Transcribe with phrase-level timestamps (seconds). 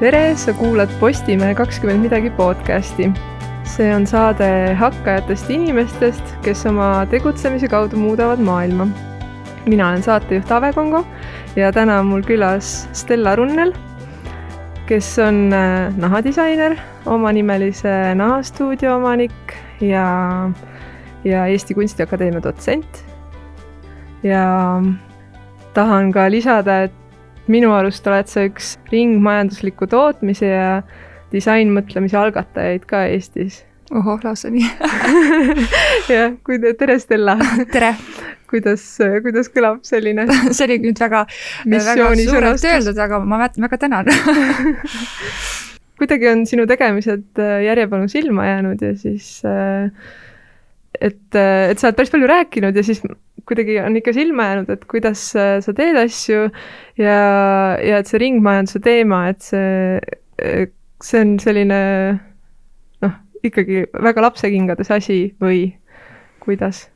[0.00, 3.10] tere, sa kuulad Postimehe kakskümmend midagi podcasti.
[3.68, 8.86] see on saade hakkajatest inimestest, kes oma tegutsemise kaudu muudavad maailma.
[9.66, 11.04] mina olen saatejuht Ave Kongo
[11.56, 13.74] ja täna on mul külas Stella Runnel,
[14.86, 20.50] kes on äh, nahadisainer, omanimelise nahastuudio omanik ja,
[21.24, 23.04] ja Eesti Kunstiakadeemia dotsent.
[24.22, 24.80] ja
[25.74, 26.99] tahan ka lisada, et
[27.50, 30.70] minu arust oled sa üks ringmajandusliku tootmise ja
[31.34, 33.64] disainmõtlemise algatajaid ka Eestis.
[33.90, 34.66] ohoh, lausa nii
[36.14, 37.36] jah, kui te, tere Stella.
[37.74, 37.94] tere
[38.50, 38.84] kuidas,
[39.24, 40.26] kuidas kõlab selline
[40.56, 41.24] see oli nüüd väga,
[41.70, 44.10] väga suurelt öeldud, aga ma väga tänan
[46.00, 49.90] kuidagi on sinu tegemised äh, järjepanu silma jäänud ja siis äh,
[51.00, 53.02] et, äh, et sa oled päris palju rääkinud ja siis
[53.50, 56.46] kuidagi on ikka silma jäänud, et kuidas sa teed asju
[57.00, 57.18] ja,
[57.82, 59.98] ja et see ringmajanduse teema, et see,
[61.02, 61.80] see on selline
[63.04, 65.66] noh, ikkagi väga lapsekingades asi või
[66.44, 66.86] kuidas?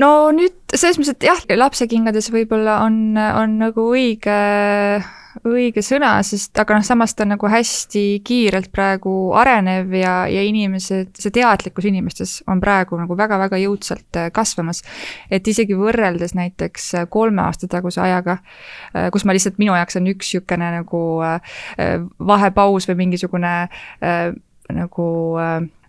[0.00, 4.38] no nüüd selles mõttes, et jah, lapsekingades võib-olla on, on nagu õige
[5.42, 10.44] õige sõna, sest aga noh, samas ta on nagu hästi kiirelt praegu arenev ja, ja
[10.46, 14.82] inimesed, see teadlikkus inimestes on praegu nagu väga-väga jõudsalt äh, kasvamas.
[15.30, 18.38] et isegi võrreldes näiteks äh, kolme aasta taguse ajaga,
[18.94, 21.00] äh, kus ma lihtsalt, minu jaoks on üks niisugune nagu
[22.26, 23.52] vahepaus või mingisugune
[24.74, 25.08] nagu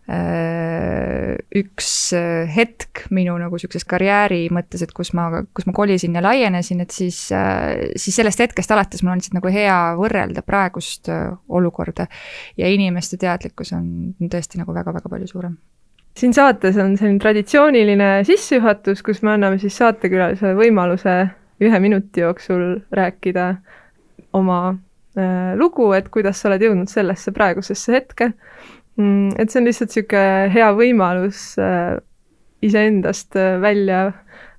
[0.05, 6.21] üks äh, hetk minu nagu niisuguses karjääri mõttes, et kus ma, kus ma kolisin ja
[6.21, 11.09] laienesin, et siis, äh, siis sellest hetkest alates mul on lihtsalt nagu hea võrrelda praegust
[11.49, 12.05] olukorda.
[12.57, 15.57] ja inimeste teadlikkus on tõesti nagu väga-väga palju suurem
[16.15, 21.15] siin saates on selline traditsiooniline sissejuhatus, kus me anname siis saatekülalisele võimaluse
[21.65, 23.55] ühe minuti jooksul rääkida
[24.35, 24.59] oma
[25.17, 28.31] äh, lugu, et kuidas sa oled jõudnud sellesse praegusesse hetke.
[28.95, 31.97] Et see on lihtsalt niisugune hea võimalus äh,
[32.63, 34.07] iseendast äh, välja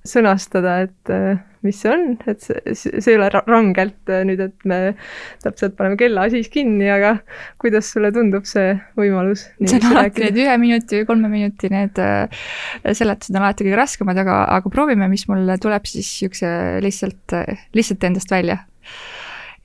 [0.07, 4.77] sõnastada, et äh, mis see on, et see, see ei ole rangelt nüüd, et me
[5.43, 7.15] täpselt paneme kella siis kinni, aga
[7.59, 9.47] kuidas sulle tundub see võimalus?
[9.65, 11.97] see on alati need ühe minuti või kolme minuti need
[12.85, 16.53] seletused on alati kõige raskemad, aga, aga proovime, mis mul tuleb siis niisuguse
[16.85, 17.39] lihtsalt,
[17.75, 18.61] lihtsalt endast välja.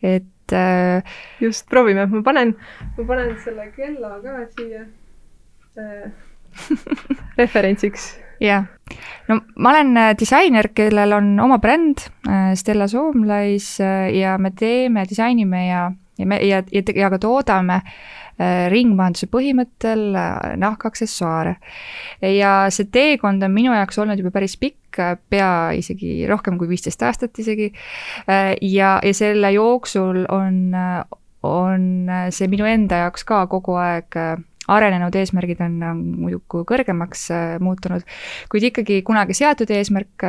[0.02, 1.02] et et äh,
[1.40, 2.54] just, proovime, ma panen,
[2.96, 4.84] ma panen selle kella ka siia
[5.80, 6.10] äh,
[7.40, 8.12] referentsiks.
[8.42, 8.66] jah,
[9.28, 12.06] no ma olen äh, disainer, kellel on oma bränd
[12.58, 15.86] Stella Soomlais ja me teeme, disainime ja,
[16.18, 21.56] ja me ja, ja, ja ka toodame äh, ringmajanduse põhimõttel äh, nahkaksessuaare.
[22.28, 26.70] ja see teekond on minu jaoks olnud juba päris pikk, äh, pea isegi rohkem kui
[26.70, 27.72] viisteist aastat isegi.
[28.28, 30.76] ja, ja selle jooksul on,
[31.42, 31.90] on
[32.30, 34.20] see minu enda jaoks ka kogu aeg
[34.72, 35.80] arenenud eesmärgid on
[36.22, 37.24] muidugi kõrgemaks
[37.60, 38.04] muutunud,
[38.52, 40.22] kuid ikkagi kunagi seatud eesmärk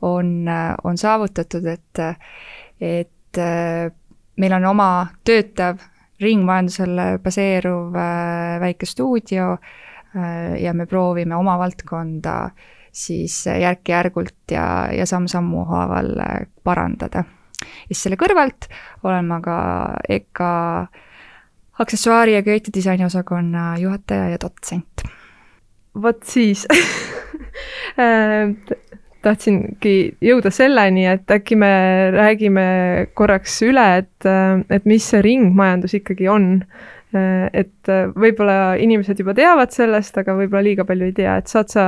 [0.00, 2.00] on, on saavutatud, et,
[2.80, 3.42] et
[4.36, 4.88] meil on oma
[5.24, 5.80] töötav
[6.20, 12.50] ringmajandusel baseeruv äh, väike stuudio äh, ja me proovime oma valdkonda
[12.96, 17.24] siis järk-järgult ja, ja samm-sammu haaval äh, parandada.
[17.60, 18.70] ja siis selle kõrvalt
[19.04, 19.58] olen ma ka
[20.08, 20.54] EKA
[21.84, 25.04] aksessuaari ja köitedisaini osakonna juhataja ja dotsent.
[26.02, 26.66] vot siis
[29.26, 31.70] tahtsingi jõuda selleni, et äkki me
[32.14, 32.66] räägime
[33.18, 34.28] korraks üle, et,
[34.70, 36.52] et mis see ringmajandus ikkagi on.
[37.16, 37.88] et
[38.18, 41.84] võib-olla inimesed juba teavad sellest, aga võib-olla liiga palju ei tea, et saad sa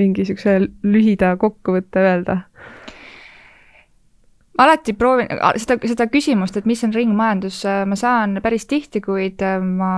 [0.00, 0.54] mingi niisuguse
[0.86, 2.38] lühida kokkuvõtte öelda?
[4.56, 5.28] ma alati proovin
[5.60, 9.92] seda, seda küsimust, et mis on ringmajandus, ma saan päris tihti, kuid ma,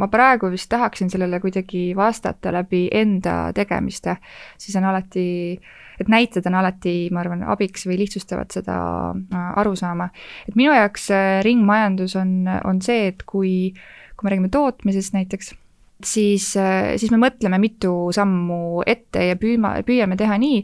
[0.00, 4.16] ma praegu vist tahaksin sellele kuidagi vastata läbi enda tegemiste,
[4.58, 8.78] siis on alati äh, et näited on alati, ma arvan, abiks või lihtsustavad seda
[9.12, 10.10] äh, arusaama.
[10.48, 12.34] et minu jaoks äh, ringmajandus on,
[12.64, 13.72] on see, et kui,
[14.16, 15.52] kui me räägime tootmisest näiteks,
[16.04, 20.62] siis, äh, siis me mõtleme mitu sammu ette ja püüma, püüame teha nii,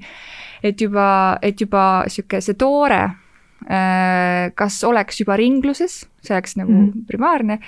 [0.64, 1.08] et juba,
[1.42, 3.02] et juba niisugune see toore
[3.64, 7.58] kas oleks juba ringluses, see oleks nagu mm primaarne,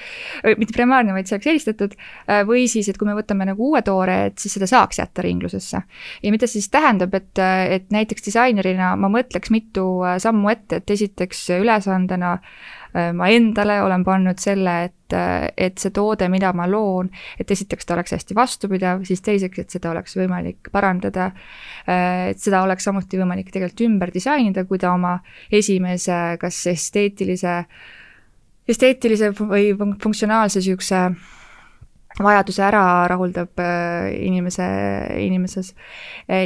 [0.59, 1.94] mitte primaarne, vaid see oleks eelistatud,
[2.31, 5.25] äh, või siis, et kui me võtame nagu uue toore, et siis seda saaks jätta
[5.25, 5.83] ringlusesse.
[6.23, 10.81] ja mida see siis tähendab, et, et näiteks disainerina ma mõtleks mitu äh, sammu ette,
[10.81, 16.29] et esiteks ülesandena äh, Äh, ma endale olen pannud selle, et, äh, et see toode,
[16.33, 20.71] mida ma loon, et esiteks ta oleks hästi vastupidav, siis teiseks, et seda oleks võimalik
[20.73, 21.31] parandada.
[21.85, 25.19] Äh, et seda oleks samuti võimalik tegelikult ümber disainida, kui ta oma
[25.53, 27.63] esimese kas esteetilise
[28.67, 31.03] esteetilise või funktsionaalse niisuguse
[32.17, 32.83] vajaduse ära
[33.13, 34.67] rahuldab äh, inimese,
[35.21, 35.75] inimeses.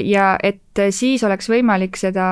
[0.05, 2.26] ja et siis oleks võimalik seda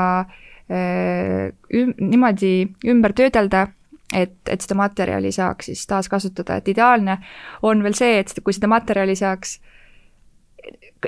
[0.68, 2.52] üm, niimoodi
[2.92, 3.68] ümber töödelda,
[4.14, 7.18] et, et seda materjali saaks siis taaskasutada, et ideaalne
[7.62, 9.58] on veel see, et kui seda materjali saaks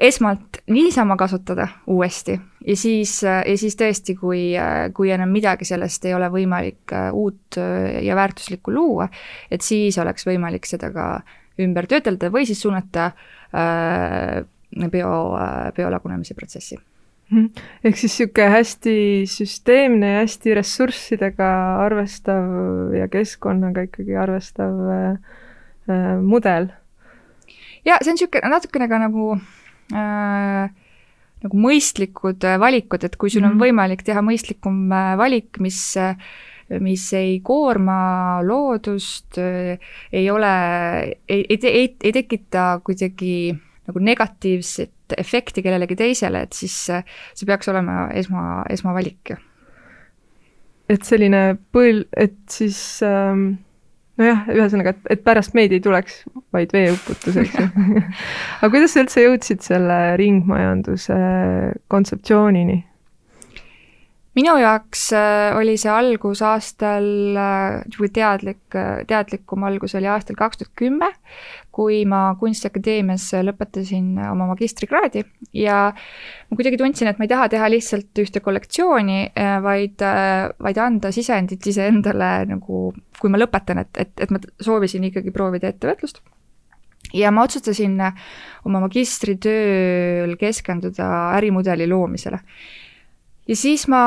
[0.00, 4.42] esmalt niisama kasutada uuesti ja siis, ja siis tõesti, kui,
[4.94, 9.08] kui enam midagi sellest ei ole võimalik äh, uut äh, ja väärtuslikku luua,
[9.50, 11.08] et siis oleks võimalik seda ka
[11.60, 14.40] ümber töödelda või siis suunata äh,
[14.92, 15.10] bio,
[15.76, 16.78] biolagunemise protsessi.
[17.86, 18.96] ehk siis niisugune hästi
[19.30, 21.52] süsteemne ja hästi ressurssidega
[21.86, 25.40] arvestav ja keskkonnaga ikkagi arvestav äh,
[26.22, 26.70] mudel.
[27.86, 29.32] ja see on niisugune natukene ka nagu
[29.94, 30.70] äh,
[31.44, 33.64] nagu mõistlikud äh, valikud, et kui sul on mhm.
[33.64, 36.16] võimalik teha mõistlikum äh, valik, mis äh,
[36.70, 40.50] mis ei koorma loodust, ei ole,
[41.26, 43.50] ei, ei, ei, ei tekita kuidagi
[43.88, 49.34] nagu negatiivset efekti kellelegi teisele, et siis see peaks olema esma, esmavalik.
[50.90, 51.42] et selline
[51.72, 53.58] põl-, et siis ähm
[54.20, 56.22] nojah, ühesõnaga, et, et pärast meid ei tuleks
[56.54, 57.66] vaid veeuputus, eks ju
[58.60, 61.18] aga kuidas sa üldse jõudsid selle ringmajanduse
[61.92, 62.80] kontseptsioonini?
[64.38, 70.38] minu jaoks äh, oli see algus aastal, äh, või teadlik, äh, teadlikum algus oli aastal
[70.38, 71.10] kaks tuhat kümme,
[71.74, 75.22] kui ma Kunstiakadeemias lõpetasin oma magistrikraadi
[75.54, 79.20] ja ma kuidagi tundsin, et ma ei taha teha lihtsalt ühte kollektsiooni,
[79.62, 80.02] vaid,
[80.66, 82.90] vaid anda sisendit iseendale nagu,
[83.20, 86.22] kui ma lõpetan, et, et, et ma soovisin ikkagi proovida ettevõtlust.
[87.16, 87.96] Ja ma otsustasin
[88.68, 91.06] oma magistritööl keskenduda
[91.38, 92.42] ärimudeli loomisele.
[93.48, 94.02] Ja siis ma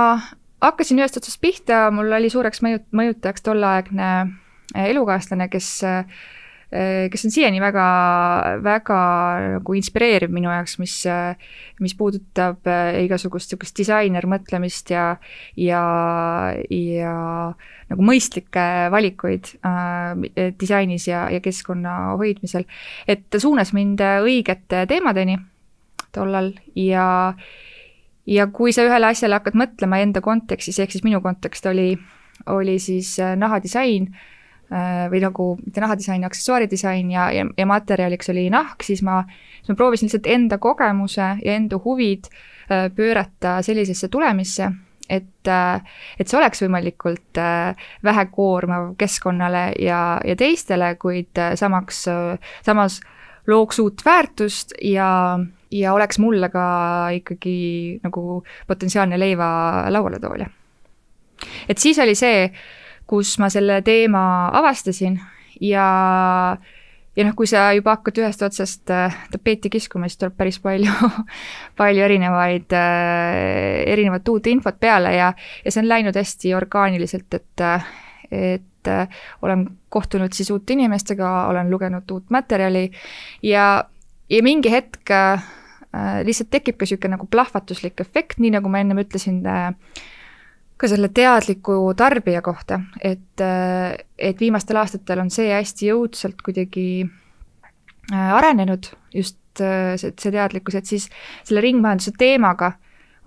[0.63, 6.21] hakkasin ühest otsast pihta, mul oli suureks mõjut-, mõjutajaks tolleaegne äh, elukaaslane, kes äh,
[7.11, 7.85] kes on siiani väga,
[8.63, 8.99] väga
[9.57, 10.95] nagu inspireeriv minu jaoks, mis,
[11.83, 15.05] mis puudutab äh, igasugust niisugust disainermõtlemist ja,
[15.59, 15.83] ja,
[16.73, 17.13] ja
[17.91, 22.65] nagu mõistlikke valikuid äh, disainis ja, ja keskkonna hoidmisel.
[23.07, 25.37] et ta suunas mind õigete teemadeni
[26.13, 27.33] tollal ja
[28.25, 31.97] ja kui sa ühele asjale hakkad mõtlema enda kontekstis, ehk siis minu kontekst oli,
[32.47, 34.29] oli siis äh, nahadisain äh,
[35.11, 39.19] või nagu mitte nahadisain, aksessuaaridisain ja, ja, ja materjaliks oli nahk, siis ma,
[39.59, 44.71] siis ma proovisin lihtsalt enda kogemuse ja enda huvid äh, pöörata sellisesse tulemisse,
[45.09, 45.49] et,
[46.19, 47.41] et see oleks võimalikult
[48.03, 52.05] vähe koormav keskkonnale ja, ja teistele, kuid samaks,
[52.65, 53.01] samas
[53.47, 55.11] looks uut väärtust ja
[55.73, 56.65] ja oleks mulle ka
[57.17, 59.49] ikkagi nagu potentsiaalne leiva
[59.89, 60.47] lauale toolja.
[61.69, 62.51] et siis oli see,
[63.07, 64.23] kus ma selle teema
[64.55, 65.19] avastasin
[65.61, 65.87] ja
[67.15, 71.11] ja noh, kui sa juba hakkad ühest otsast äh, tapeeti kiskuma, siis tuleb päris palju
[71.79, 75.31] palju erinevaid, äh, erinevat uut infot peale ja,
[75.63, 77.65] ja see on läinud hästi orgaaniliselt, et,
[78.33, 82.87] et äh, olen kohtunud siis uute inimestega, olen lugenud uut materjali
[83.45, 83.67] ja,
[84.29, 85.13] ja mingi hetk
[86.25, 89.69] lihtsalt tekib ka niisugune nagu plahvatuslik efekt, nii nagu ma ennem ütlesin äh,
[90.83, 97.05] ka selle teadliku tarbija kohta, et, äh, et viimastel aastatel on see hästi jõudsalt kuidagi
[98.11, 101.07] arenenud, just see, see teadlikkus, et siis
[101.45, 102.73] selle ringmajanduse teemaga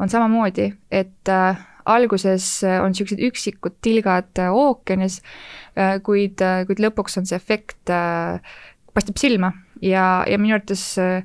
[0.03, 5.21] on samamoodi, et äh, alguses on niisugused üksikud tilgad ookeanis
[5.79, 8.43] äh,, kuid, kuid lõpuks on see efekt äh,,
[8.97, 9.53] paistab silma
[9.85, 11.23] ja, ja minu arvates äh,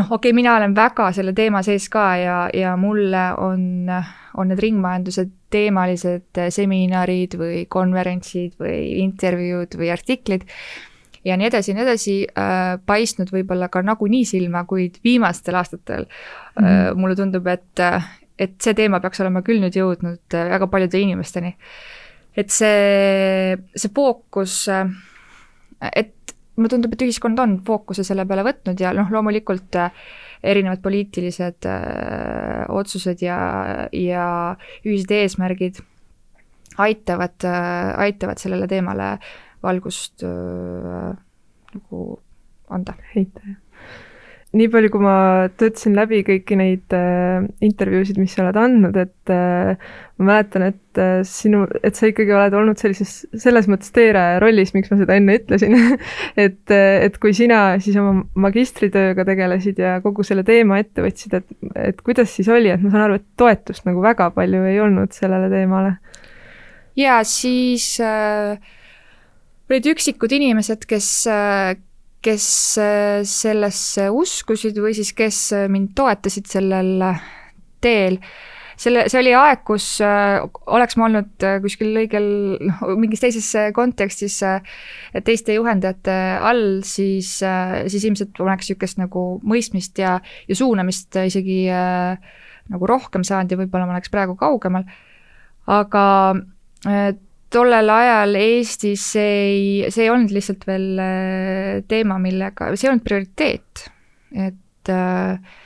[0.00, 3.90] noh, okei okay,, mina olen väga selle teema sees ka ja, ja mulle on,
[4.38, 10.46] on need ringmajanduse teemalised seminarid või konverentsid või intervjuud või artiklid
[11.26, 16.06] ja nii edasi ja nii edasi äh, paistnud võib-olla ka nagunii silma, kuid viimastel aastatel
[16.06, 16.70] mm -hmm.
[16.70, 17.84] äh, mulle tundub, et,
[18.38, 21.56] et see teema peaks olema küll nüüd jõudnud väga paljude inimesteni.
[22.36, 24.68] et see, see fookus,
[25.96, 26.14] et
[26.60, 30.02] mulle tundub, et ühiskond on fookuse selle peale võtnud ja noh, loomulikult äh,
[30.42, 33.38] erinevad poliitilised öö, äh, otsused ja,
[33.96, 34.26] ja
[34.84, 35.80] ühised eesmärgid
[36.80, 39.16] aitavad, äh, aitavad sellele teemale
[39.64, 41.10] valgust öö,
[41.74, 42.04] nagu
[42.70, 42.94] anda.
[43.14, 43.69] heita, jah
[44.56, 45.14] nii palju, kui ma
[45.60, 49.76] töötasin läbi kõiki neid äh, intervjuusid, mis sa oled andnud, et äh,
[50.18, 54.74] ma mäletan, et äh, sinu, et sa ikkagi oled olnud sellises, selles mõttes teeraja rollis,
[54.74, 55.76] miks ma seda enne ütlesin
[56.46, 61.38] et, äh, et kui sina siis oma magistritööga tegelesid ja kogu selle teema ette võtsid,
[61.38, 64.82] et, et kuidas siis oli, et ma saan aru, et toetust nagu väga palju ei
[64.82, 65.94] olnud sellele teemale?
[66.98, 68.58] jaa, siis äh
[69.70, 71.08] olid üksikud inimesed, kes,
[72.20, 72.46] kes
[73.24, 75.38] sellesse uskusid või siis kes
[75.72, 77.04] mind toetasid sellel
[77.80, 78.20] teel
[78.80, 80.40] selle, see oli aeg, kus äh,
[80.72, 82.28] oleks ma olnud äh, kuskil õigel,
[82.64, 84.38] noh, mingis teises äh, kontekstis
[85.26, 90.16] teiste juhendajate all, siis, siis ilmselt oleks niisugust nagu mõistmist ja,
[90.48, 91.64] ja suunamist isegi
[92.70, 94.86] nagu rohkem saanud ja võib-olla ma oleks praegu kaugemal.
[95.70, 96.04] aga
[97.50, 103.06] tollel ajal Eestis see ei, see ei olnud lihtsalt veel teema, millega, see ei olnud
[103.06, 103.88] prioriteet,
[104.48, 105.58] et äh,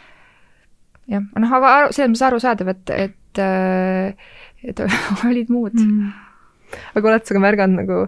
[1.11, 4.31] jah, noh, aga selles mõttes arusaadav, et, et, äh,
[4.65, 4.85] et
[5.29, 6.13] olid muud mm.
[6.97, 7.99] aga oled sa ka märganud nagu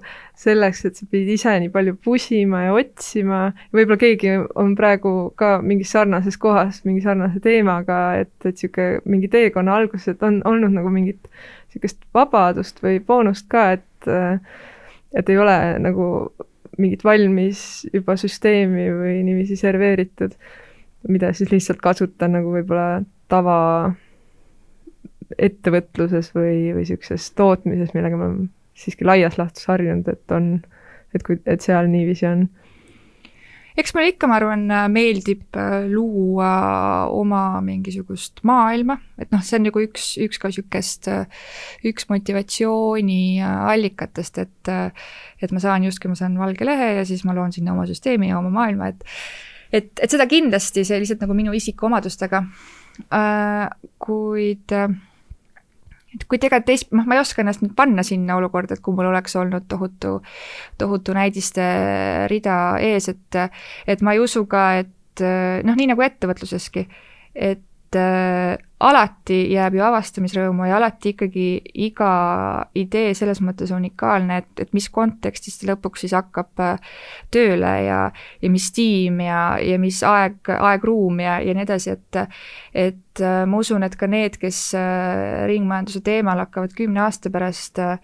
[0.40, 3.42] selleks, et sa pidid ise nii palju pusima ja otsima,
[3.76, 9.30] võib-olla keegi on praegu ka mingis sarnases kohas mingi sarnase teemaga, et, et niisugune mingi
[9.32, 11.30] teekonna alguses, et on olnud nagu mingit
[11.76, 14.10] niisugust vabadust või boonust ka, et
[15.16, 16.06] et ei ole nagu
[16.78, 17.60] mingit valmis
[17.92, 20.34] juba süsteemi või niiviisi serveeritud
[21.08, 23.58] mida siis lihtsalt kasutan nagu võib-olla tava
[25.42, 30.52] ettevõtluses või, või niisuguses tootmises, millega ma olen siiski laias laastus harjunud, et on,
[31.14, 32.46] et kui, et seal niiviisi on.
[33.76, 36.50] Eks mulle ikka, ma arvan, meeldib äh, luua
[37.12, 41.26] oma mingisugust maailma, et noh, see on nagu üks, üks ka niisugust, äh,
[41.88, 44.72] üks motivatsiooni äh, allikatest, et
[45.42, 48.32] et ma saan justkui, ma saan valge lehe ja siis ma loon sinna oma süsteemi
[48.32, 49.04] ja oma maailma, et
[49.74, 52.42] et, et seda kindlasti, see lihtsalt nagu minu isikuomadustega.
[53.12, 53.66] Äh,,
[54.00, 54.94] kuid äh,
[56.16, 58.96] et kui tegelikult teist, noh, ma ei oska ennast nüüd panna sinna olukorda, et kui
[58.96, 60.18] mul oleks olnud tohutu,
[60.80, 61.66] tohutu näidiste
[62.32, 63.40] rida ees, et,
[63.86, 65.24] et ma ei usu ka, et
[65.66, 66.86] noh, nii nagu ettevõtluseski,
[67.36, 67.64] et
[67.96, 71.46] äh, alati jääb ju avastamisrõõmu ja alati ikkagi
[71.86, 72.10] iga
[72.76, 76.92] idee selles mõttes unikaalne, et, et mis kontekstis ta lõpuks siis hakkab äh,
[77.32, 78.00] tööle ja,
[78.42, 82.20] ja mis tiim ja, ja mis aeg, aegruum ja, ja nii edasi, et
[82.76, 87.80] et äh, ma usun, et ka need, kes äh, ringmajanduse teemal hakkavad kümne aasta pärast
[87.80, 87.96] äh,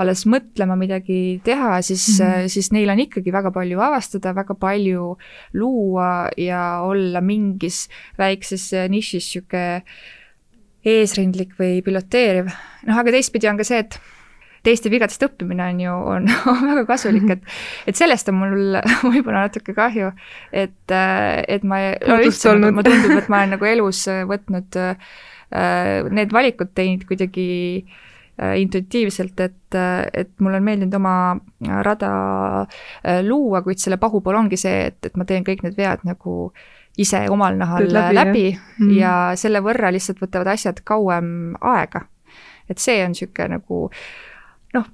[0.00, 2.48] alles mõtlema midagi teha, siis mm, -hmm.
[2.48, 5.16] siis neil on ikkagi väga palju avastada, väga palju
[5.52, 9.82] luua ja olla mingis väikses nišis niisugune
[10.84, 12.50] eesrindlik või piloteeriv.
[12.86, 13.98] noh, aga teistpidi on ka see, et
[14.62, 17.42] teiste vigadest õppimine on ju, on, on väga kasulik, et,
[17.86, 18.78] et sellest on mul
[19.12, 20.12] võib-olla natuke kahju,
[20.52, 21.82] et, et ma,
[22.18, 24.96] üldse, mulle tundub, et ma olen nagu elus võtnud äh,
[26.10, 31.16] need valikud teinud kuidagi Äh, intuitiivselt, et, äh, et mulle on meeldinud oma
[31.84, 32.12] rada
[32.62, 36.52] äh, luua, kuid selle pahupool ongi see, et, et ma teen kõik need vead nagu
[37.00, 38.96] ise omal nahal läbi, läbi ja, mm -hmm.
[39.00, 42.06] ja selle võrra lihtsalt võtavad asjad kauem aega.
[42.70, 43.90] et see on niisugune nagu
[44.74, 44.84] noh,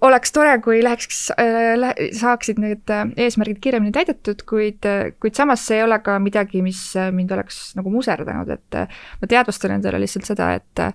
[0.00, 4.88] oleks tore, kui läheks äh,, saaksid need eesmärgid kiiremini täidetud, kuid,
[5.20, 8.74] kuid samas see ei ole ka midagi, mis mind oleks nagu muserdanud, et
[9.20, 10.94] ma teadvustan endale lihtsalt seda, et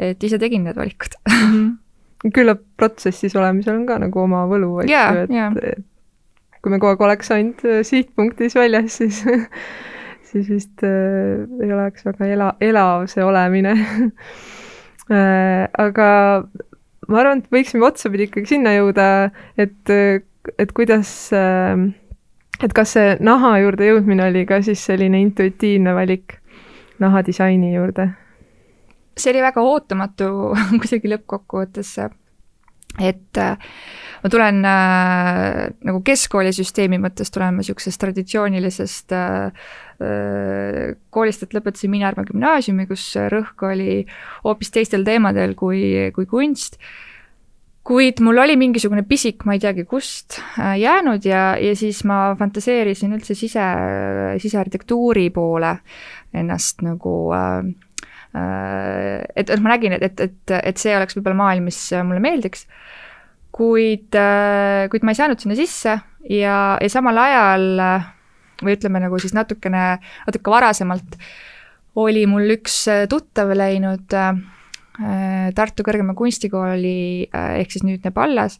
[0.00, 1.16] et ise tegin need valikud.
[1.28, 1.70] -hmm.
[2.34, 5.54] küllap protsessis olemisel on ka nagu oma võlu, eks ju, et yeah.
[6.60, 9.22] kui me kogu aeg oleks ainult äh, sihtpunktis väljas, siis
[10.30, 13.72] siis vist äh, ei oleks väga ela, elav see olemine
[15.16, 16.08] äh, aga
[17.08, 19.06] ma arvan, et võiksime otsapidi ikkagi sinna jõuda,
[19.58, 21.88] et, et kuidas äh,
[22.64, 26.36] et kas see naha juurde jõudmine oli ka siis selline intuitiivne valik
[27.00, 28.10] nahadisaini juurde?
[29.16, 30.30] See oli väga ootamatu
[30.80, 31.96] kuidagi lõppkokkuvõttes,
[33.00, 33.70] et äh,
[34.22, 39.68] ma tulen äh, nagu keskkoolisüsteemi mõttes tulen ma niisugusest traditsioonilisest äh,
[40.04, 44.02] äh, koolist, et lõpetasin Miinarma gümnaasiumi, kus rõhk oli
[44.44, 46.80] hoopis teistel teemadel kui, kui kunst.
[47.90, 52.36] Kuid mul oli mingisugune pisik, ma ei teagi kust, äh, jäänud ja, ja siis ma
[52.38, 53.64] fantaseerisin üldse sise,
[54.42, 55.78] sisearhitektuuri poole
[56.36, 57.70] ennast nagu äh,
[58.30, 62.66] et, et ma nägin, et, et, et, et see oleks võib-olla maailm, mis mulle meeldiks,
[63.54, 65.96] kuid, äh, kuid ma ei saanud sinna sisse
[66.30, 67.66] ja, ja samal ajal
[68.60, 71.18] või ütleme nagu siis natukene, natuke varasemalt
[71.98, 74.32] oli mul üks tuttav läinud äh,
[75.56, 78.58] Tartu Kõrgema Kunstikooli ehk siis nüüdne Pallas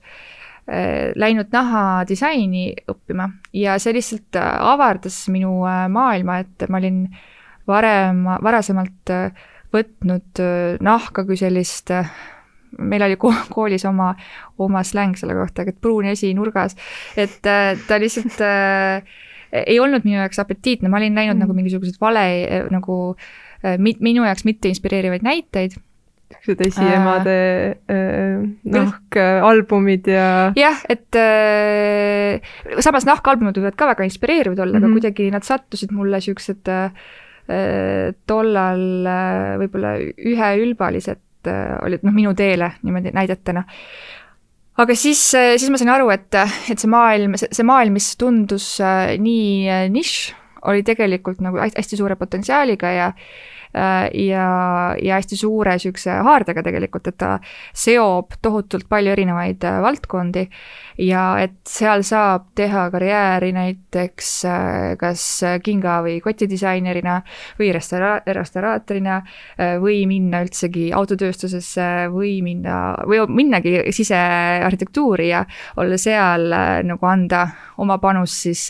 [0.71, 3.27] läinud nahadisaini õppima.
[3.59, 7.01] Ja see lihtsalt avardas minu maailma, et ma olin
[7.69, 9.13] varem, varasemalt
[9.75, 10.43] võtnud
[10.83, 11.93] nahka kui sellist
[12.79, 14.13] meil oli koolis oma,
[14.59, 16.77] oma släng selle kohta, et pruun esi nurgas,
[17.19, 19.03] et ta lihtsalt äh,
[19.67, 21.45] ei olnud minu jaoks apetiitne, ma olin näinud mm.
[21.45, 22.25] nagu mingisuguseid vale
[22.71, 22.99] nagu
[23.65, 25.79] äh, minu jaoks mitte inspireerivaid näiteid
[26.31, 27.37] niisugused esiemade
[27.91, 30.53] äh, nahkalbumid ja.
[30.57, 32.39] jah, et äh,
[32.83, 34.85] samas nahkalbumid võivad ka väga inspireerivad olla mm, -hmm.
[34.85, 34.95] aga mhm.
[35.01, 36.93] kuidagi nad sattusid mulle siuksed äh,
[37.49, 43.65] tollal äh, võib-olla üheülbalised äh, olid noh, minu teele niimoodi näidetena.
[44.81, 46.35] Aga siis, äh, siis ma sain aru, et,
[46.71, 50.19] et see maailm, see maailm, mis tundus äh, nii äh, nišš,
[50.71, 54.47] oli tegelikult nagu hästi suure potentsiaaliga ja Äh, ja,
[55.03, 57.37] ja hästi suure niisuguse haardega tegelikult, et ta
[57.77, 60.47] seob tohutult palju erinevaid äh, valdkondi.
[61.01, 65.25] Ja et seal saab teha karjääri näiteks äh, kas
[65.65, 67.21] kinga- või kotidisainerina
[67.61, 69.21] või restaura-, restauraatorina
[69.81, 72.77] või minna üldsegi autotööstusesse või minna,
[73.09, 75.45] või minnagi sisearhitektuuri ja
[75.81, 76.49] olla seal
[76.87, 77.47] nagu anda
[77.81, 78.67] oma panus siis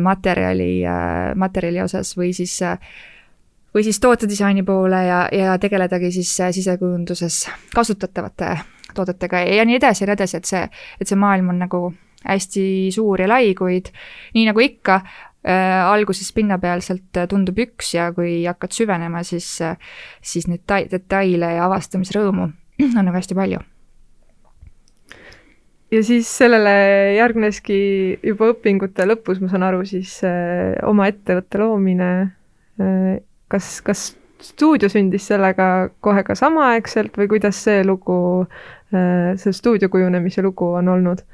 [0.00, 0.84] materjali,
[1.38, 2.60] materjali osas või siis
[3.74, 8.56] või siis tootedisaini poole ja, ja tegeledagi siis äh, sisekujunduses kasutatavate
[8.94, 10.64] toodetega ja nii edasi ja nii edasi, et see,
[11.00, 11.84] et see maailm on nagu
[12.24, 12.64] hästi
[12.94, 13.90] suur ja lai, kuid
[14.36, 19.50] nii nagu ikka äh,, alguses pinnapealselt tundub üks ja kui hakkad süvenema, siis,
[20.22, 22.48] siis neid detaile ja avastamisrõõmu
[22.98, 23.60] on nagu hästi palju.
[25.94, 26.72] Ja siis sellele
[27.14, 27.76] järgneski
[28.24, 32.08] juba õpingute lõpus, ma saan aru, siis äh, oma ettevõtte loomine
[32.80, 33.20] äh,
[33.52, 34.12] kas, kas
[34.44, 38.16] stuudio sündis sellega kohe ka samaaegselt või kuidas see lugu,
[38.94, 41.24] äh, see stuudio kujunemise lugu on olnud?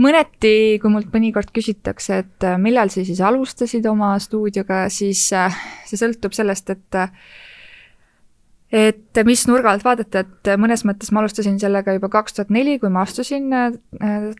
[0.00, 5.56] mõneti, kui mult mõnikord küsitakse, et äh, millal sa siis alustasid oma stuudioga, siis äh,
[5.88, 7.00] see sõltub sellest, et
[8.70, 12.78] et mis nurga alt vaadata, et mõnes mõttes ma alustasin sellega juba kaks tuhat neli,
[12.78, 13.50] kui ma astusin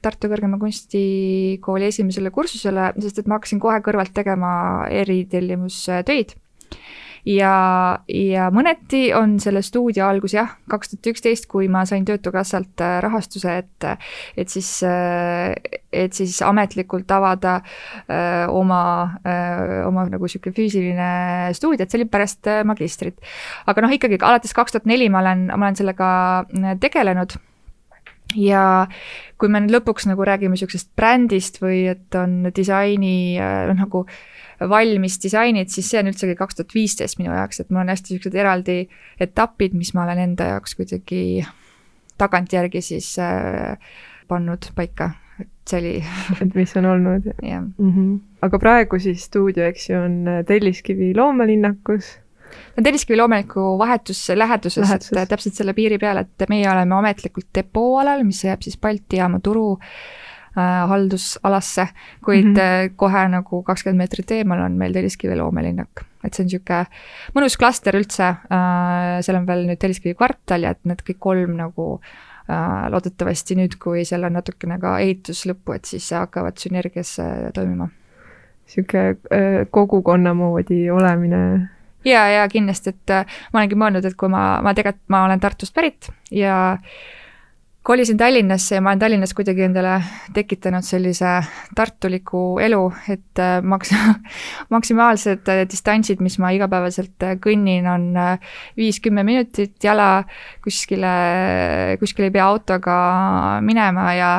[0.02, 4.52] Tartu Kõrgema Kunstikooli esimesele kursusele, sest et ma hakkasin kohe kõrvalt tegema
[5.02, 6.36] eritellimustöid
[7.28, 7.54] ja,
[8.08, 12.96] ja mõneti on selle stuudio algus jah, kaks tuhat üksteist, kui ma sain Töötukassalt äh,
[13.04, 13.88] rahastuse, et,
[14.40, 15.52] et siis, äh,
[15.92, 18.82] et siis ametlikult avada öö, äh, oma,
[19.86, 23.18] oma nagu sihuke füüsiline stuudio, et see oli pärast magistrit.
[23.66, 26.10] aga noh, ikkagi alates kaks tuhat neli ma olen, ma olen sellega
[26.80, 27.36] tegelenud
[28.38, 28.64] ja
[29.40, 34.04] kui me nüüd lõpuks nagu räägime niisugusest brändist või et on disaini noh, nagu
[34.68, 38.12] valmis disainid, siis see on üldsegi kaks tuhat viisteist minu jaoks, et mul on hästi
[38.12, 38.76] niisugused eraldi
[39.20, 41.22] etapid, mis ma olen enda jaoks kuidagi
[42.20, 43.76] tagantjärgi siis äh,
[44.28, 45.94] pannud paika, et see oli
[46.44, 47.30] et mis on olnud?
[47.52, 48.18] jah mm -hmm..
[48.42, 52.18] aga praegu siis stuudio, eks ju, on äh, Telliskivi loomelinnakus
[52.78, 57.46] on Telliskivi loomuliku vahetus läheduses, läheduses., et täpselt selle piiri peal, et meie oleme ametlikult
[57.54, 59.78] depooalal, mis jääb siis Balti jaama turu
[60.56, 61.88] haldusalasse,
[62.24, 62.94] kuid mm -hmm.
[62.96, 66.04] kohe nagu kakskümmend meetrit eemal on meil Telliskivi loomelinnak.
[66.24, 66.86] et see on niisugune
[67.34, 71.56] mõnus klaster üldse, äh, seal on veel nüüd Telliskivi kvartal ja et need kõik kolm
[71.56, 72.00] nagu
[72.90, 77.16] loodetavasti nüüd, kui seal on natukene ka ehitus lõppu, et siis hakkavad sünergias
[77.54, 77.88] toimima.
[78.66, 81.68] niisugune kogukonna moodi olemine
[82.04, 83.08] ja, ja kindlasti, et
[83.52, 86.80] ma olengi mõelnud, et kui ma, ma tegelikult, ma olen Tartust pärit ja äh,
[87.82, 89.94] kolisin Tallinnasse ja ma olen Tallinnas kuidagi endale
[90.34, 91.30] tekitanud sellise
[91.76, 93.94] tartuliku elu, et äh, maks-,
[94.74, 98.12] maksimaalsed äh, distantsid, mis ma igapäevaselt äh, kõnnin, on
[98.76, 100.24] viis-kümme minutit jala,
[100.64, 101.14] kuskile,
[102.02, 102.98] kuskile ei pea autoga
[103.64, 104.30] minema ja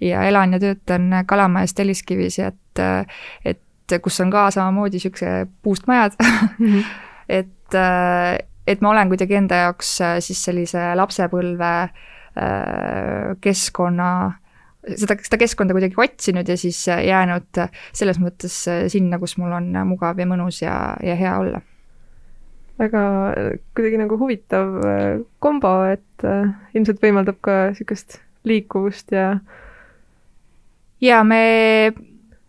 [0.00, 2.80] ja elan ja töötan Kalamajas Telliskivis, et,
[3.44, 6.84] et kus on ka samamoodi niisuguse puust majad mm, -hmm.
[7.28, 7.74] et,
[8.66, 12.19] et ma olen kuidagi enda jaoks siis sellise lapsepõlve äh, Äh,
[13.40, 14.10] keskkonna,
[14.86, 17.62] seda, seda keskkonda kuidagi otsinud ja siis jäänud
[17.92, 18.62] selles mõttes
[18.92, 21.62] sinna, kus mul on mugav ja mõnus ja, ja hea olla.
[22.80, 23.00] väga
[23.76, 29.34] kuidagi nagu huvitav äh, kombo, et äh, ilmselt võimaldab ka niisugust liikuvust ja.
[31.00, 31.92] ja me,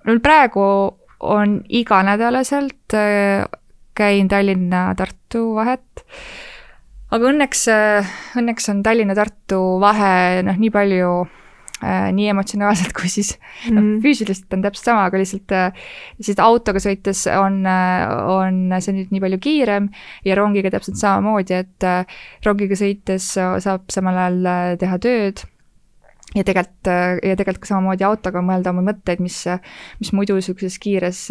[0.07, 0.63] mul praegu
[1.19, 2.95] on iganädalaselt
[3.93, 6.05] käin Tallinna-Tartu vahet
[7.11, 11.11] aga õnneks, äh, õnneks on Tallinna-Tartu vahe noh, nii palju
[11.83, 13.75] äh, nii emotsionaalselt kui siis mm.
[13.75, 14.01] noh, mhm.
[14.05, 15.85] füüsiliselt on täpselt sama, aga lihtsalt äh,
[16.21, 19.91] lihtsalt autoga sõites on, on see nüüd nii palju kiirem
[20.27, 21.89] ja rongiga täpselt samamoodi, et
[22.47, 25.45] rongiga sõites saab samal ajal teha tööd
[26.35, 26.87] ja tegelikult,
[27.23, 29.37] ja tegelikult ka samamoodi autoga mõelda oma mõtteid, mis,
[29.99, 31.21] mis muidu niisuguses kiires,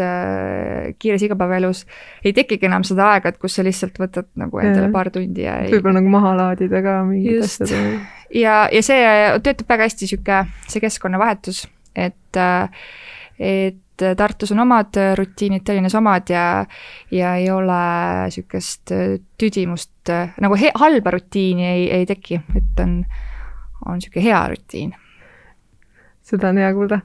[1.00, 1.84] kiires igapäevaelus
[2.24, 5.56] ei tekigi enam seda aega, et kus sa lihtsalt võtad nagu endale paar tundi ja
[5.70, 7.72] võib-olla nagu maha laadida ka mingid asjad.
[8.42, 9.04] ja, ja see
[9.46, 11.64] töötab väga hästi, niisugune see keskkonnavahetus,
[11.96, 12.42] et,
[13.40, 13.80] et
[14.16, 16.44] Tartus on omad rutiinid, Tallinnas omad ja,
[17.12, 17.80] ja ei ole
[18.32, 18.94] sihukest
[19.40, 23.02] tüdimust, nagu he, halba rutiini ei, ei teki, et on,
[23.86, 24.94] on sihuke hea rutiin.
[26.30, 27.00] seda on hea kuulda,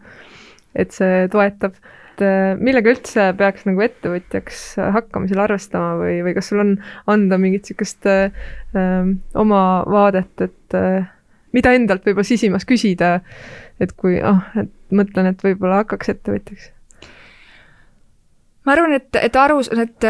[0.76, 1.78] et see toetab
[2.16, 4.62] et millega üldse peaks nagu ettevõtjaks
[4.96, 6.76] hakkamisel arvestama või, või kas sul on
[7.12, 8.32] anda mingit niisugust äh,
[9.36, 11.10] oma vaadet, et äh,
[11.56, 13.18] mida endalt võib-olla sisimas küsida,
[13.80, 16.72] et kui, ah oh,, et mõtlen, et võib-olla hakkaks ettevõtjaks?
[18.66, 20.08] Ma arvan, et, et aru, et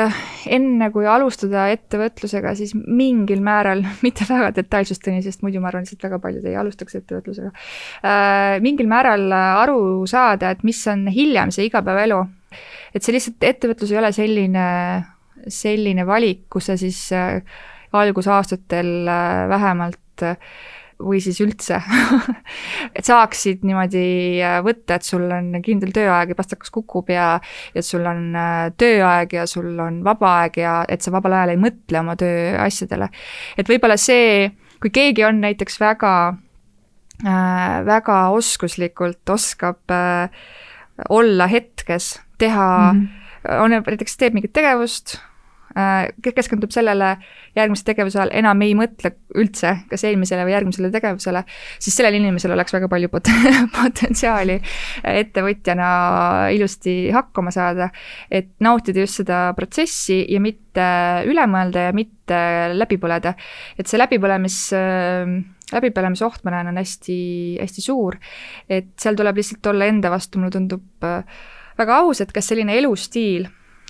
[0.58, 6.08] enne kui alustada ettevõtlusega, siis mingil määral, mitte väga detailsusteni, sest muidu ma arvan, lihtsalt
[6.08, 11.70] väga paljud ei alustaks ettevõtlusega äh,, mingil määral aru saada, et mis on hiljem see
[11.70, 12.24] igapäevaelu.
[12.96, 14.68] et see lihtsalt, ettevõtlus ei ole selline,
[15.52, 17.41] selline valik, kus sa siis äh,
[17.96, 20.38] algusaastatel äh, vähemalt äh,
[21.03, 21.79] või siis üldse
[22.97, 24.05] et saaksid niimoodi
[24.43, 27.36] äh, võtta, et sul on kindel tööaeg ja pastakas kukub ja
[27.75, 31.55] et sul on äh, tööaeg ja sul on vaba aeg ja et sa vabal ajal
[31.55, 33.10] ei mõtle oma tööasjadele.
[33.58, 34.49] et võib-olla see,
[34.84, 36.15] kui keegi on näiteks väga
[37.25, 40.29] äh,, väga oskuslikult oskab äh,
[41.10, 43.60] olla hetkes, teha mm, -hmm.
[43.60, 45.19] on näiteks teeb mingit tegevust
[45.75, 47.09] keskendub sellele
[47.55, 51.41] järgmise tegevuse all, enam ei mõtle üldse kas eelmisele või järgmisele tegevusele,
[51.83, 53.31] siis sellel inimesel oleks väga palju pot-,
[53.79, 54.59] potentsiaali
[55.11, 55.89] ettevõtjana
[56.55, 57.89] ilusti hakkama saada.
[58.31, 60.88] et nautida just seda protsessi ja mitte
[61.27, 62.39] üle mõelda ja mitte
[62.73, 63.35] läbi põleda.
[63.77, 64.61] et see läbipõlemis
[65.73, 67.17] läbipõlemise oht, ma näen, on hästi,
[67.59, 68.17] hästi suur.
[68.69, 71.43] et seal tuleb lihtsalt olla enda vastu, mulle tundub äh,
[71.77, 73.47] väga aus, et kas selline elustiil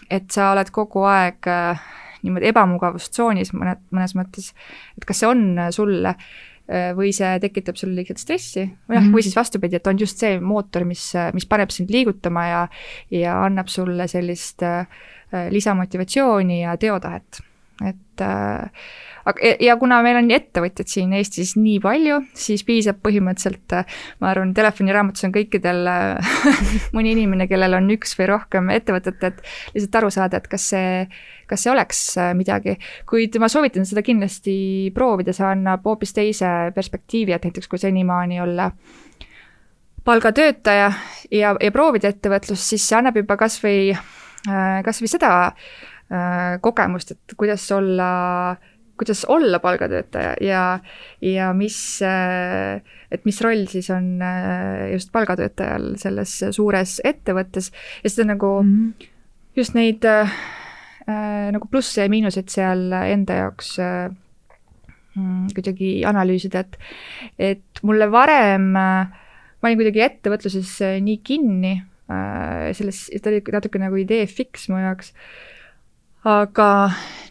[0.09, 1.85] et sa oled kogu aeg äh,
[2.25, 4.51] niimoodi ebamugavustsoonis mõned, mõnes mõttes,
[4.97, 9.07] et kas see on sulle äh, või see tekitab sulle liigselt stressi või noh mm
[9.07, 12.61] -hmm., või siis vastupidi, et on just see mootor, mis, mis paneb sind liigutama ja,
[13.11, 14.87] ja annab sulle sellist äh,
[15.51, 17.41] lisamotivatsiooni ja teotahet,
[17.83, 18.69] et äh,
[19.59, 23.73] ja kuna meil on ettevõtjaid siin Eestis nii palju, siis piisab põhimõtteliselt,
[24.21, 25.89] ma arvan, telefoniraamatus on kõikidel
[26.95, 29.41] mõni inimene, kellel on üks või rohkem ettevõtet, et
[29.73, 30.91] lihtsalt aru saada, et kas see,
[31.49, 32.03] kas see oleks
[32.37, 32.77] midagi.
[33.09, 38.39] kuid ma soovitan seda kindlasti proovida, see annab hoopis teise perspektiivi, et näiteks kui senimaani
[38.45, 38.69] olla
[40.05, 40.91] palgatöötaja
[41.33, 43.89] ja, ja proovida ettevõtlust, siis see annab juba kas või,
[44.85, 45.94] kas või seda äh,
[46.61, 48.09] kogemust, et kuidas olla
[48.51, 50.79] äh, kuidas olla palgatöötaja ja,
[51.21, 51.77] ja mis,
[53.11, 57.71] et mis roll siis on äh, just palgatöötajal selles suures ettevõttes
[58.03, 59.07] ja seda nagu mm -hmm.
[59.55, 60.31] just neid äh,
[61.51, 64.09] nagu plusse ja miinuseid seal enda jaoks äh,
[65.15, 66.79] mm, kuidagi analüüsida, et,
[67.39, 69.07] et mulle varem äh,,
[69.61, 74.69] ma olin kuidagi ettevõtluses äh, nii kinni äh,, selles, ta oli natuke nagu idee fix
[74.69, 75.13] mu jaoks
[76.25, 76.69] aga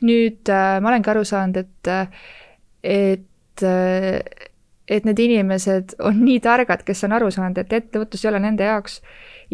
[0.05, 2.19] nüüd äh, ma olengi aru saanud, et,
[2.87, 3.65] et,
[4.87, 8.69] et need inimesed on nii targad, kes on aru saanud, et ettevõtlus ei ole nende
[8.69, 9.01] jaoks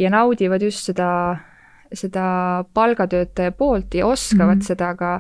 [0.01, 1.11] ja naudivad just seda,
[1.93, 2.25] seda
[2.77, 4.67] palgatöötaja poolt ja oskavad mm -hmm.
[4.73, 5.13] seda ka,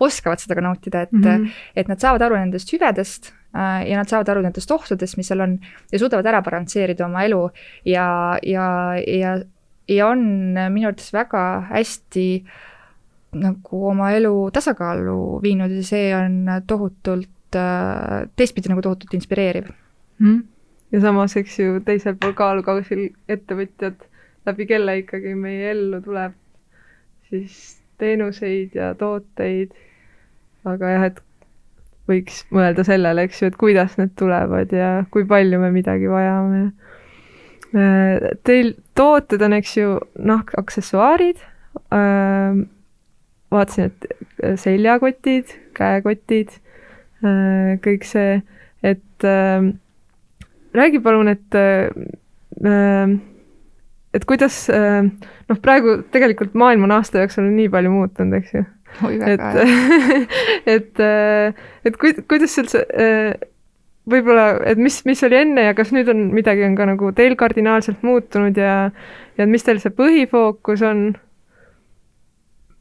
[0.00, 1.52] oskavad seda ka nautida, et mm, -hmm.
[1.76, 5.40] et nad saavad aru nendest hüvedest äh, ja nad saavad aru nendest ohtudest, mis seal
[5.40, 5.58] on
[5.92, 7.50] ja suudavad ära balansseerida oma elu
[7.84, 9.38] ja, ja, ja,
[9.88, 12.69] ja on minu arvates väga hästi äh,
[13.36, 19.70] nagu oma elu tasakaalu viinud ja see on tohutult äh,, teistpidi nagu tohutult inspireeriv.
[20.20, 20.42] Mm..
[20.92, 24.02] ja samas, eks ju, teisel pool kaalukausil ettevõtjad,
[24.48, 26.34] läbi kelle ikkagi meie ellu tuleb
[27.30, 29.72] siis teenuseid ja tooteid,
[30.68, 31.22] aga jah, et
[32.10, 36.70] võiks mõelda sellele, eks ju, et kuidas need tulevad ja kui palju me midagi vajame.
[37.70, 41.38] Äh, teil tooted on, eks ju, nahkaksessuaarid
[41.94, 42.58] äh,,
[43.50, 44.06] vaatasin, et
[44.44, 46.56] äh, seljakotid, käekotid,
[47.24, 48.40] äh, kõik see,
[48.86, 49.70] et äh,
[50.76, 51.60] räägi palun, et
[54.10, 58.64] et kuidas, noh, praegu tegelikult maailm on aasta jooksul nii palju muutunud, eks ju.
[59.22, 59.46] et,
[60.74, 61.00] et,
[61.86, 62.82] et ku-, kuidas üldse
[64.10, 67.36] võib-olla, et mis, mis oli enne ja kas nüüd on midagi on ka nagu teil
[67.38, 68.90] kardinaalselt muutunud ja
[69.38, 71.04] ja mis teil see põhifookus on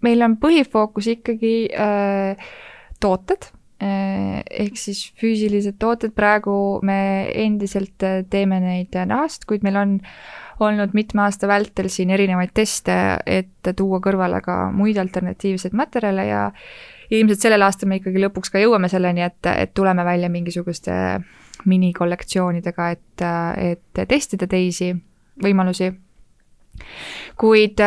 [0.05, 2.51] meil on põhifookus ikkagi äh,
[3.03, 3.49] tooted
[3.83, 6.99] äh,, ehk siis füüsilised tooted, praegu me
[7.45, 9.97] endiselt äh, teeme neid nahast, kuid meil on
[10.59, 12.93] olnud mitme aasta vältel siin erinevaid teste,
[13.25, 16.41] et tuua kõrvale ka muid alternatiivseid materjale ja
[17.09, 20.93] ilmselt sellel aastal me ikkagi lõpuks ka jõuame selleni, et, et tuleme välja mingisuguste
[21.69, 23.23] minikollektsioonidega, et,
[23.71, 24.93] et testida teisi
[25.43, 25.89] võimalusi
[27.39, 27.81] kuid,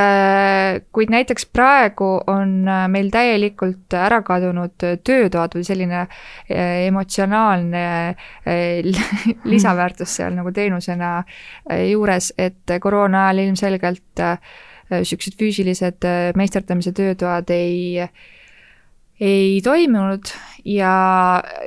[0.93, 6.07] kuid näiteks praegu on meil täielikult ära kadunud töötoad või selline
[6.88, 7.85] emotsionaalne
[9.45, 11.15] lisaväärtus seal nagu teenusena
[11.91, 14.25] juures, et koroona ajal ilmselgelt
[14.93, 18.09] niisugused füüsilised meisterdamise töötoad ei
[19.23, 20.31] ei toimunud
[20.67, 20.93] ja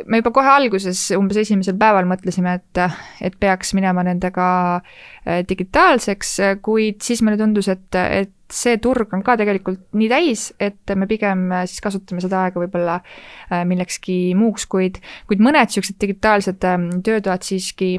[0.08, 2.82] me juba kohe alguses, umbes esimesel päeval mõtlesime, et,
[3.24, 9.24] et peaks minema nendega äh, digitaalseks, kuid siis meile tundus, et, et see turg on
[9.26, 14.36] ka tegelikult nii täis, et me pigem äh, siis kasutame seda aega võib-olla äh, millekski
[14.38, 17.96] muuks, kuid, kuid mõned niisugused digitaalsed ähm, töötoad siiski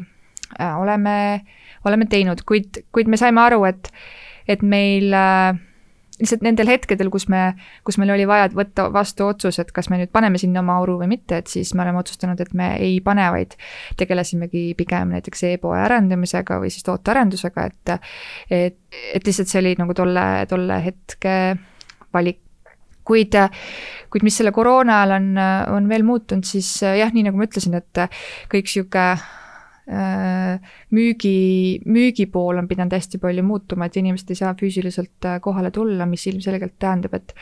[0.63, 1.43] oleme,
[1.89, 3.91] oleme teinud, kuid, kuid me saime aru, et,
[4.49, 5.59] et meil äh,
[6.21, 7.43] lihtsalt nendel hetkedel, kus me,
[7.87, 10.97] kus meil oli vaja võtta vastu otsus, et kas me nüüd paneme sinna oma auru
[11.03, 13.57] või mitte, et siis me oleme otsustanud, et me ei pane, vaid
[14.01, 17.95] tegelesimegi pigem näiteks e-poe arendamisega või siis tootearendusega, et
[18.51, 18.81] et,
[19.15, 21.37] et lihtsalt see oli nagu tolle, tolle hetke
[22.15, 22.43] valik.
[23.07, 23.37] Kuid,
[24.11, 25.27] kuid mis selle koroona ajal on,
[25.77, 28.01] on veel muutunud, siis jah, nii nagu ma ütlesin, et
[28.51, 29.05] kõik sihuke
[29.87, 36.09] müügi, müügipool on pidanud hästi palju muutuma, et inimesed ei saa füüsiliselt äh, kohale tulla,
[36.11, 37.35] mis ilmselgelt tähendab, et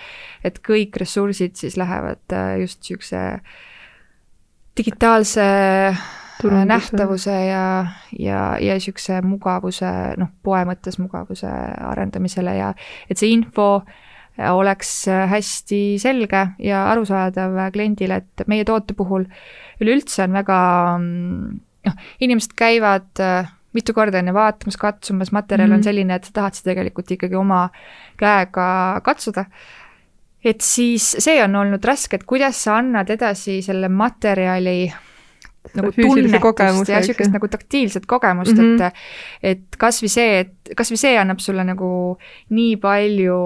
[0.44, 3.24] et kõik ressursid siis lähevad äh, just niisuguse
[4.76, 5.48] digitaalse
[6.40, 6.68] Turunduse.
[6.68, 7.64] nähtavuse ja,
[8.18, 12.74] ja, ja niisuguse mugavuse, noh, poe mõttes mugavuse arendamisele ja
[13.08, 13.86] et see info
[14.50, 19.28] oleks hästi selge ja arusaadav kliendile, et meie toote puhul
[19.80, 20.58] üleüldse on väga
[20.98, 25.74] mm, noh, inimesed käivad äh, mitu korda enne vaatamas, katsumas, materjal mm -hmm.
[25.74, 25.84] on mhm.
[25.84, 27.68] selline, et sa tahad seda tegelikult ikkagi oma
[28.16, 29.44] käega katsuda.
[30.44, 34.92] et siis see on olnud raske, et kuidas sa annad edasi selle materjali
[35.74, 38.92] nagu tunnetust ja niisugust nagu taktiilset kogemust mm, -hmm.
[39.42, 42.18] et et kas või see, et kas või see annab sulle nagu
[42.50, 43.38] nii palju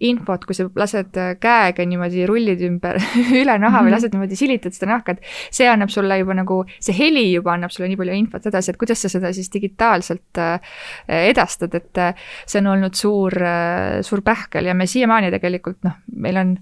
[0.00, 2.96] infot, kui sa lased käega niimoodi rullid ümber
[3.40, 3.84] üle naha mm -hmm.
[3.84, 3.94] või mhm.
[3.94, 7.70] lased niimoodi silitad seda nahka, et see annab sulle juba nagu, see heli juba annab
[7.70, 10.60] sulle nii palju infot edasi, et kuidas sa seda siis digitaalselt äh,
[11.08, 12.14] edastad, et äh,
[12.46, 16.56] see on olnud suur, äh, suur pähkel ja me siiamaani tegelikult noh, meil on,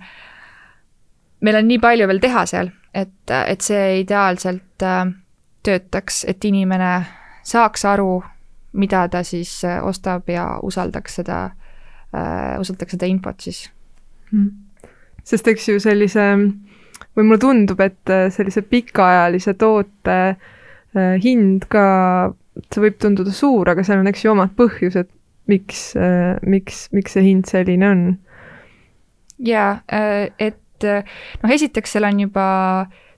[1.40, 4.82] meil on nii palju veel teha seal, et, et see ideaalselt
[5.62, 7.04] töötaks, et inimene
[7.42, 8.22] saaks aru,
[8.72, 11.67] mida ta siis ostab ja usaldaks seda äh,
[12.12, 13.66] usaldatakse seda infot siis
[14.32, 14.48] mm..
[15.26, 16.24] sest eks ju sellise,
[17.16, 21.84] või mulle tundub, et äh, sellise pikaajalise toote äh, hind ka,
[22.68, 25.10] see võib tunduda suur, aga seal on, eks ju, omad põhjused,
[25.48, 28.08] miks äh,, miks, miks see hind selline on.
[29.44, 31.04] jaa äh,, et äh,
[31.42, 32.48] noh, esiteks seal on juba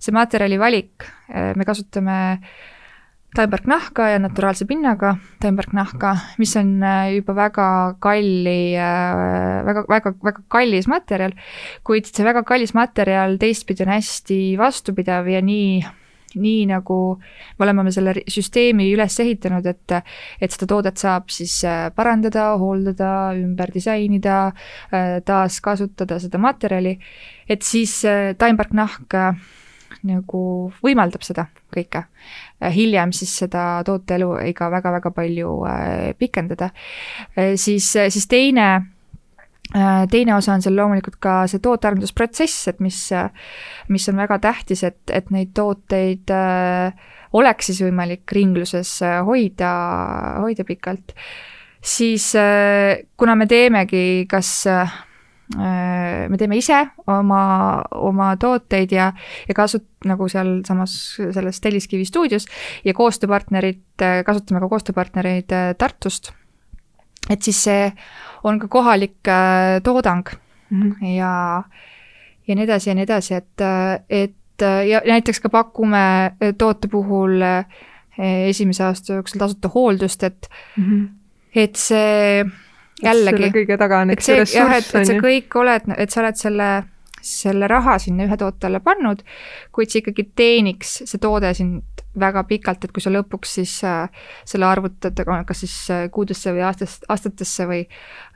[0.01, 2.53] see materjali valik, äh, me kasutame äh,
[3.37, 5.15] taimparknahka ja naturaalse pinnaga.
[5.41, 7.69] Taimparknahka, mis on äh, juba väga
[8.03, 11.37] kalli, äh, väga, väga, väga kallis materjal,
[11.87, 15.79] kuid see väga kallis materjal teistpidi on hästi vastupidav ja nii,
[16.43, 19.97] nii nagu me oleme me selle süsteemi üles ehitanud, et,
[20.43, 24.43] et seda toodet saab siis äh, parandada, hooldada, ümber disainida,
[24.91, 26.99] taaskasutada seda materjali,
[27.47, 28.01] et siis
[28.39, 29.21] taimparknahk
[30.09, 30.43] nagu
[30.83, 32.05] võimaldab seda kõike.
[32.61, 36.71] Äh, hiljem siis seda toote eluiga väga-väga palju äh, pikendada.
[37.37, 38.71] Äh, siis, siis teine
[40.11, 42.97] teine osa on seal loomulikult ka see tootearendusprotsess, et mis,
[43.95, 46.33] mis on väga tähtis, et, et neid tooteid
[47.39, 48.91] oleks siis võimalik ringluses
[49.29, 49.71] hoida,
[50.43, 51.15] hoida pikalt.
[51.79, 52.33] siis
[53.15, 54.51] kuna me teemegi kas
[55.57, 56.77] me teeme ise
[57.11, 57.43] oma,
[57.99, 59.11] oma tooteid ja,
[59.49, 60.95] ja kasut-, nagu sealsamas
[61.35, 62.47] selles Telliskivi stuudios
[62.85, 66.33] ja koostööpartnerid, äh, kasutame ka koostööpartnereid äh, Tartust.
[67.31, 67.91] et siis see
[68.45, 69.29] on ka kohalik
[69.85, 70.27] toodang
[70.71, 71.07] mm -hmm.
[71.17, 71.63] ja,
[72.47, 73.61] ja nii edasi ja nii edasi, et,
[74.09, 77.43] et ja näiteks ka pakume toote puhul
[78.19, 81.09] esimese aasta jooksul tasuta hooldust, et mm, -hmm.
[81.55, 82.45] et see
[83.03, 83.51] jällegi.
[83.55, 85.05] kõige taga on üks ressurss, on ju.
[85.05, 86.69] et sa kõik oled, et sa oled selle,
[87.25, 89.23] selle raha sinna ühe toote alla pannud,
[89.75, 94.27] kuid see ikkagi teeniks, see toode sind väga pikalt, et kui sa lõpuks siis äh,
[94.49, 97.85] selle arvutad, kas siis äh, kuudesse või aastast, aastatesse või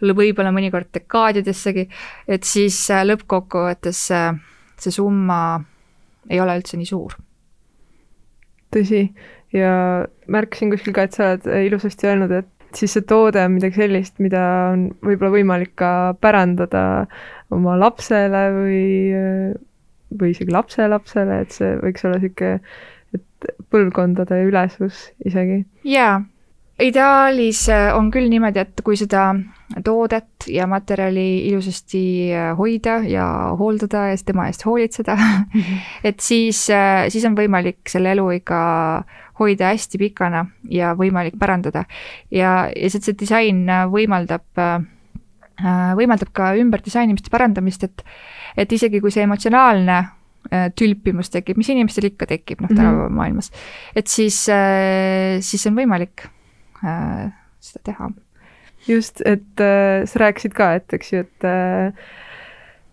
[0.03, 1.89] võib-olla mõnikord dekaadidessegi,
[2.29, 4.35] et siis äh, lõppkokkuvõttes äh,
[4.79, 5.39] see summa
[6.31, 7.17] ei ole üldse nii suur.
[8.75, 9.05] tõsi,
[9.55, 9.73] ja
[10.27, 14.19] märkasin kuskil ka, et sa oled ilusasti öelnud, et siis see toode on midagi sellist,
[14.23, 16.85] mida on võib-olla võimalik ka pärandada
[17.55, 18.85] oma lapsele või,
[20.21, 22.61] või isegi lapselapsele, et see võiks olla niisugune,
[23.15, 25.63] et põlvkondade ülesus isegi.
[25.87, 26.23] jaa,
[26.83, 29.29] ideaalis äh, on küll niimoodi, et kui seda
[29.85, 33.27] toodet ja materjali ilusasti äh, hoida ja
[33.59, 35.17] hooldada ja tema eest hoolitseda
[36.09, 38.61] et siis, äh, siis on võimalik selle eluiga
[39.41, 41.85] hoida hästi pikana ja võimalik pärandada.
[42.31, 44.47] ja, ja see, see disain võimaldab,
[45.99, 48.05] võimaldab ka ümberdisainimist ja parandamist, et,
[48.57, 50.03] et isegi kui see emotsionaalne
[50.77, 53.49] tülpimus tekib, mis inimestel ikka tekib, noh, tänapäeva maailmas,
[53.97, 54.43] et siis,
[55.41, 56.27] siis on võimalik
[56.85, 57.31] äh,
[57.65, 58.11] seda teha.
[58.89, 62.05] just, et äh, sa rääkisid ka, et eks ju, et äh,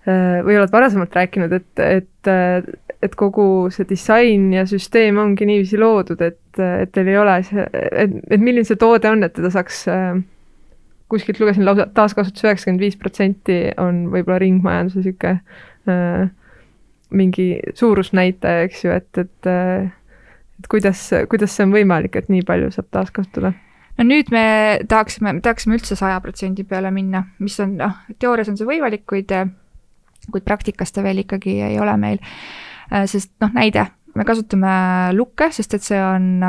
[0.08, 2.64] äh või oled varasemalt rääkinud, et, et, äh,
[3.02, 7.66] et kogu see disain ja süsteem ongi niiviisi loodud, et, et teil ei ole see,
[7.74, 10.20] et, et milline see toode on, et teda saaks äh,
[11.12, 15.40] kuskilt lugesin lausa taaskasutus üheksakümmend viis protsenti on võib-olla ringmajanduse niisugune
[15.90, 16.30] äh,
[17.12, 19.90] mingi suurusnäitaja, eks ju, et, et äh,
[20.62, 23.54] et kuidas, kuidas see on võimalik, et nii palju saab taaskasutada?
[23.98, 24.44] no nüüd me
[24.90, 29.04] tahaksime, me tahaksime üldse saja protsendi peale minna, mis on noh, teoorias on see võimalik,
[29.10, 29.34] kuid,
[30.32, 32.22] kuid praktikas ta veel ikkagi ei ole meil.
[33.06, 34.76] Sest noh, näide, me kasutame
[35.16, 36.44] lukke, sest et see on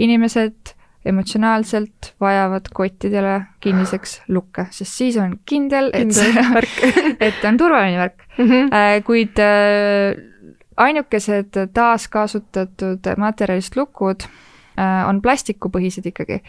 [0.00, 0.74] inimesed
[1.06, 6.34] emotsionaalselt vajavad kottidele kinniseks lukke, sest siis on kindel, et see,
[7.28, 8.44] et on turvaline värk mm.
[8.50, 9.02] -hmm.
[9.06, 9.40] kuid
[10.76, 14.49] ainukesed taaskasutatud materjalist lukud Äh,
[15.08, 16.40] on plastikupõhised ikkagi.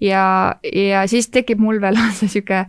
[0.00, 2.64] ja, ja siis tekib mul veel see sihuke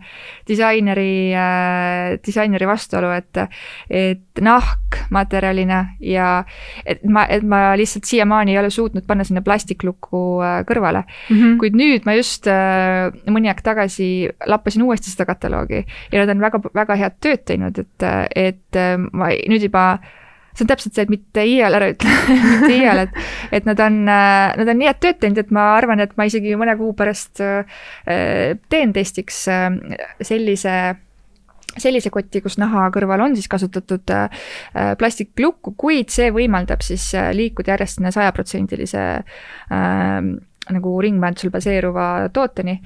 [0.48, 3.42] disaineri äh,, disaineri vastuolu, et,
[3.90, 6.44] et nahk materjalina ja
[6.86, 11.36] et ma, et ma lihtsalt siiamaani ei ole suutnud panna sinna plastiklukku äh, kõrvale mm.
[11.36, 11.58] -hmm.
[11.60, 14.08] kuid nüüd ma just äh, mõni aeg tagasi
[14.46, 18.96] lappasin uuesti seda kataloogi ja nad on väga, väga head tööd teinud, et, et äh,
[19.12, 19.86] ma nüüd juba
[20.52, 22.16] see on täpselt see, et mitte iial ära ütle
[22.50, 23.22] mitte iial, et,
[23.58, 26.56] et nad on, nad on nii head tööd teinud, et ma arvan, et ma isegi
[26.60, 27.80] mõne kuu pärast äh,
[28.72, 29.70] teen testiks äh,
[30.20, 30.76] sellise
[31.72, 34.44] sellise koti, kus naha kõrval on siis kasutatud äh,
[35.00, 40.32] plastiklukku, kuid see võimaldab siis liikuda järjest sinna sajaprotsendilise äh,
[40.70, 42.78] nagu ringmajandusel baseeruva tooteni.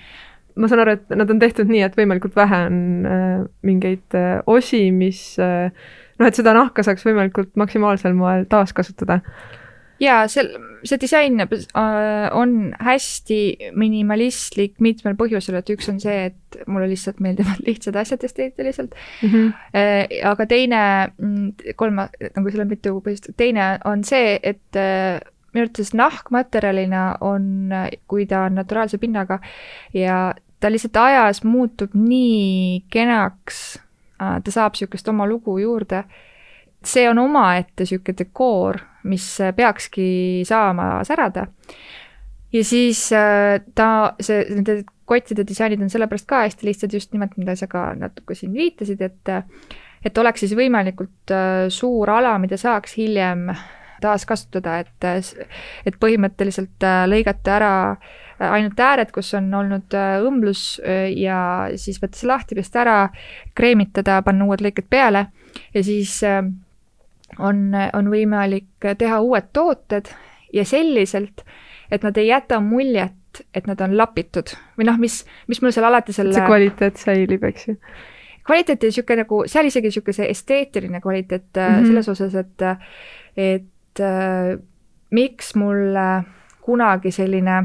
[0.57, 4.39] Ma saan aru, et nad on tehtud nii, et võimalikult vähe on äh, mingeid äh,
[4.49, 5.69] osi, mis äh,
[6.19, 9.21] noh, et seda nahka saaks võimalikult maksimaalsel moel taaskasutada.
[10.01, 10.45] jaa, see,
[10.85, 13.41] see disain äh, on hästi
[13.79, 19.31] minimalistlik mitmel põhjusel, et üks on see, et mulle lihtsalt meeldivad lihtsad asjad esteetiliselt mm.
[19.31, 20.19] -hmm.
[20.33, 20.83] aga teine,
[21.17, 25.23] mm, kolma, nagu seal on mitu põhjust, teine on see, et äh,
[25.57, 27.73] minu arvates nahk materjalina on,
[28.09, 29.41] kui ta on naturaalse pinnaga
[29.97, 33.79] ja ta lihtsalt ajas muutub nii kenaks
[34.19, 36.05] ta saab niisugust oma lugu juurde.
[36.87, 41.47] see on omaette niisugune dekoor, mis peakski saama särada.
[42.53, 47.37] ja siis äh, ta, see, nende kottide disainid on sellepärast ka hästi lihtsad, just nimelt,
[47.37, 49.35] mida sa ka natuke siin viitasid, et
[50.07, 53.49] et oleks siis võimalikult äh, suur ala, mida saaks hiljem
[54.01, 55.05] taaskasutada, et,
[55.89, 61.39] et põhimõtteliselt lõigata ära äh, ainult ääred, kus on olnud äh, õmblus äh, ja
[61.81, 62.97] siis võtta see lahti, pesta ära,
[63.57, 65.27] kreemitada, panna uued lõiked peale
[65.75, 66.43] ja siis äh,
[67.39, 70.11] on, on võimalik teha uued tooted
[70.55, 71.45] ja selliselt,
[71.91, 75.89] et nad ei jäta muljet, et nad on lapitud või noh, mis, mis mul seal
[75.89, 76.37] alati selle.
[76.37, 77.81] see kvaliteet säilib, eks ju
[78.47, 81.87] kvaliteet ja niisugune nagu, seal isegi niisugune see esteetiline kvaliteet mm -hmm.
[81.87, 82.63] selles osas, et,
[83.37, 84.59] et äh,
[85.11, 86.25] miks mulle
[86.61, 87.65] kunagi selline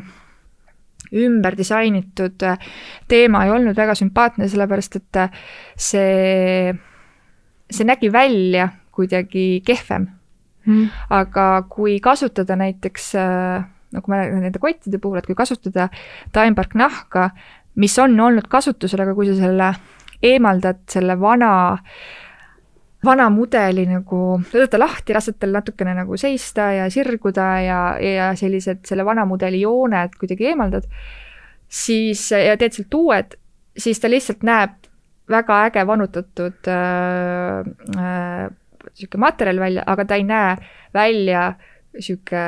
[1.12, 2.71] ümber disainitud äh,
[3.12, 5.43] teema ei olnud väga sümpaatne, sellepärast et äh,
[5.76, 6.74] see,
[7.71, 10.10] see nägi välja kuidagi kehvem.
[10.62, 10.91] Hmm..
[11.10, 13.63] aga kui kasutada näiteks, äh,
[13.95, 15.88] nagu ma nende kottide puhul, et kui kasutada
[16.36, 17.32] Timepark nahka,
[17.82, 19.71] mis on olnud kasutusel, aga kui sa selle
[20.21, 21.95] eemaldad selle vana äh,
[23.06, 28.86] vana mudeli nagu, võtta lahti, lased tal natukene nagu seista ja sirguda ja, ja sellised
[28.88, 30.88] selle vana mudeli jooned kuidagi eemaldad,
[31.66, 33.36] siis ja teed sealt uued,
[33.78, 34.78] siis ta lihtsalt näeb
[35.32, 37.62] väga äge vanutatud äh,
[37.98, 38.48] äh,
[38.94, 40.56] sihuke materjal välja, aga ta ei näe
[40.94, 41.54] välja
[41.98, 42.42] sihuke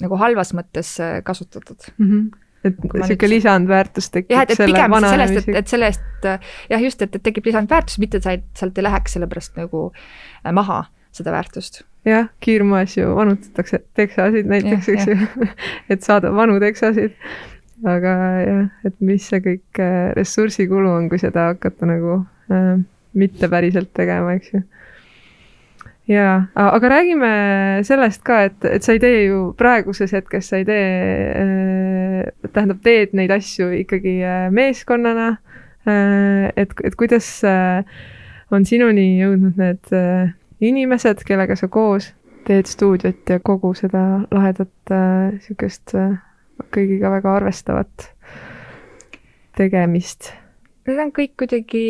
[0.00, 2.08] nagu halvas mõttes kasutatud mm.
[2.08, 6.82] -hmm et niisugune lisandväärtus tekib jah, et, et pigem sellest, et, et selle eest jah,
[6.82, 10.84] just, et, et tekib lisandväärtus, mitte sa ei, sealt ei läheks sellepärast nagu äh, maha
[11.12, 11.82] seda väärtust.
[12.08, 15.48] jah, kiirmoes ju vanutatakse teksasid näiteks, eks ju,
[15.92, 17.16] et saada vanu teksasid.
[17.86, 18.14] aga
[18.46, 22.20] jah, et mis see kõik äh, ressursikulu on, kui seda hakata nagu
[22.52, 22.76] äh,
[23.18, 24.62] mitte päriselt tegema, eks ju
[26.10, 27.32] jaa, aga räägime
[27.86, 30.88] sellest ka, et, et sa ei tee ju praeguses hetkes, sa ei tee
[31.42, 34.18] äh, tähendab, teed neid asju ikkagi
[34.54, 35.36] meeskonnana.
[35.82, 37.26] et, et kuidas
[38.54, 39.88] on sinuni jõudnud need
[40.62, 42.12] inimesed, kellega sa koos
[42.46, 44.92] teed stuudiot ja kogu seda lahedat
[45.42, 45.96] sihukest
[46.70, 48.06] kõigiga väga arvestavat
[49.58, 50.30] tegemist?
[50.86, 51.84] Need on kõik kuidagi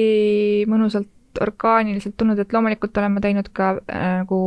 [0.69, 4.45] mõnusalt orgaaniliselt tulnud, et loomulikult olen ma teinud ka äh, nagu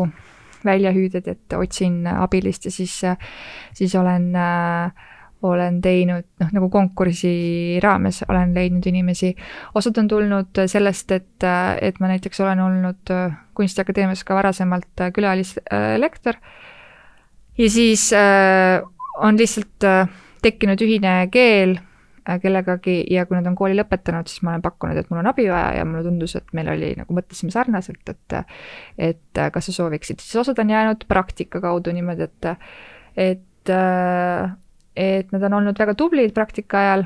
[0.66, 3.02] väljahüüded, et otsin abilist ja siis,
[3.78, 5.06] siis olen äh,
[5.46, 9.36] olen teinud, noh, nagu konkursi raames olen leidnud inimesi.
[9.76, 11.48] osad on tulnud sellest, et,
[11.82, 13.14] et ma näiteks olen olnud
[13.56, 16.36] Kunstiakadeemias ka varasemalt külalislektor.
[17.58, 18.82] ja siis äh,
[19.18, 20.08] on lihtsalt äh,
[20.42, 21.95] tekkinud ühine keel Äh,
[22.42, 25.48] kellegagi ja kui nad on kooli lõpetanud, siis ma olen pakkunud, et mul on abi
[25.50, 28.38] vaja ja mulle tundus, et meil oli nagu mõtlesime sarnaselt, et
[28.98, 32.50] et äh, kas sa sooviksid, siis osad on jäänud praktika kaudu niimoodi, et
[33.30, 34.56] et äh,
[34.96, 37.06] et nad on olnud väga tublid praktika ajal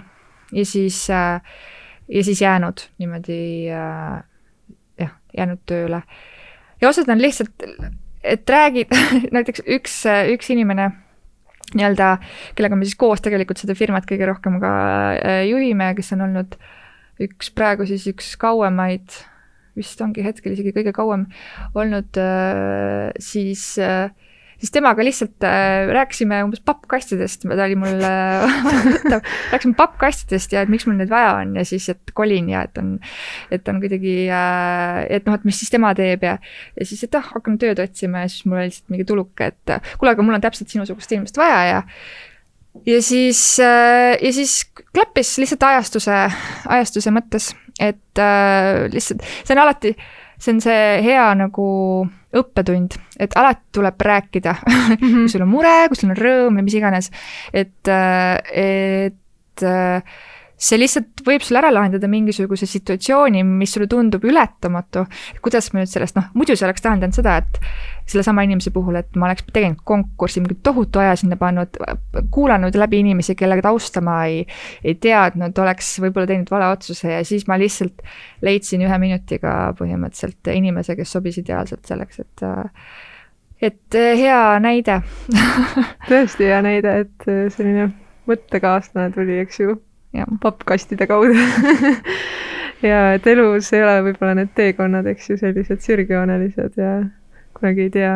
[0.56, 6.02] ja siis ja siis jäänud niimoodi jah, jäänud tööle.
[6.82, 7.68] ja osad on lihtsalt,
[8.24, 8.96] et räägid
[9.36, 10.02] näiteks üks,
[10.34, 10.92] üks inimene
[11.78, 12.14] nii-öelda,
[12.58, 14.72] kellega me siis koos tegelikult seda firmat kõige rohkem ka
[15.18, 16.56] äh, juhime, kes on olnud
[17.24, 19.18] üks praegu siis üks kauemaid,
[19.78, 21.28] vist ongi hetkel isegi kõige kauem
[21.78, 24.10] olnud äh, siis äh,
[24.60, 28.60] siis temaga lihtsalt äh, rääkisime umbes pappkastidest, ta oli mul äh,
[29.54, 32.78] rääkisime pappkastidest ja et miks mul neid vaja on ja siis, et kolin ja et
[32.82, 32.96] on,
[33.52, 36.38] et on kuidagi äh,, et noh, et mis siis tema teeb ja,
[36.76, 39.78] ja siis, et ah, hakkan tööd otsima ja siis mul oli lihtsalt mingi tuluke, et
[39.98, 41.82] kuule, aga mul on täpselt sinusugust inimest vaja ja
[42.86, 44.62] ja siis äh,, ja siis
[44.94, 46.24] klappis lihtsalt ajastuse,
[46.68, 51.68] ajastuse mõttes, et äh, lihtsalt see on alati äh, see on see hea nagu
[52.40, 55.24] õppetund, et alati tuleb rääkida mm, -hmm.
[55.26, 57.12] kui sul on mure, kui sul on rõõm ja mis iganes,
[57.54, 57.94] et,
[58.54, 59.66] et
[60.60, 65.06] see lihtsalt võib sul ära lahendada mingisuguse situatsiooni, mis sulle tundub ületamatu.
[65.42, 67.60] kuidas ma nüüd sellest, noh, muidu see oleks tähendanud seda, et
[68.10, 71.80] sellesama inimese puhul, et ma oleks teinud konkursi, mingi tohutu aja sinna pannud,
[72.34, 74.42] kuulanud läbi inimesi, kelle tausta ma ei,
[74.84, 78.04] ei teadnud, oleks võib-olla teinud vale otsuse ja siis ma lihtsalt
[78.46, 82.46] leidsin ühe minutiga põhimõtteliselt inimese, kes sobis ideaalselt selleks, et
[83.60, 85.02] et hea näide
[86.10, 87.92] tõesti hea näide, et selline
[88.30, 89.76] mõttekaaslane tuli, eks ju
[90.42, 91.36] pappkastide kaudu
[92.90, 96.94] ja et elus ei ole võib-olla need teekonnad, eks ju, sellised sirgjoonelised ja
[97.58, 98.14] kunagi ei tea,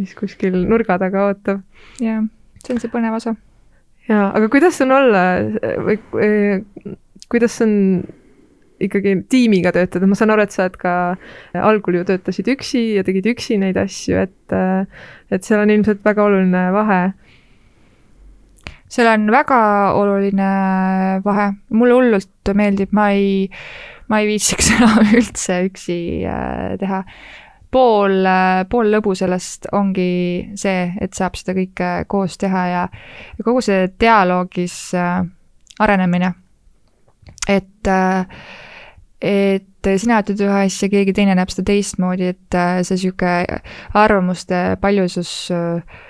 [0.00, 1.62] mis kuskil nurga taga ootab.
[2.02, 2.24] jah,
[2.64, 3.34] see on see põnev osa.
[4.08, 5.24] jaa, aga kuidas on olla
[5.84, 5.98] või
[7.32, 7.72] kuidas on
[8.82, 10.92] ikkagi tiimiga töötada, ma saan aru, et sa oled ka,
[11.62, 14.56] algul ju töötasid üksi ja tegid üksi neid asju, et
[15.32, 17.02] et seal on ilmselt väga oluline vahe
[18.92, 19.60] seal on väga
[19.96, 20.48] oluline
[21.24, 23.46] vahe, mulle hullult meeldib, ma ei,
[24.12, 27.02] ma ei viitsiks enam üldse üksi äh, teha.
[27.72, 32.86] pool, äh, pool lõbu sellest ongi see, et saab seda kõike koos teha ja,
[33.38, 35.22] ja kogu see dialoogis äh,
[35.80, 36.34] arenemine.
[37.48, 37.88] et
[39.22, 43.32] et sina ütled ühe asja, keegi teine näeb seda teistmoodi, et see sihuke
[43.98, 46.02] arvamuste paljusus äh,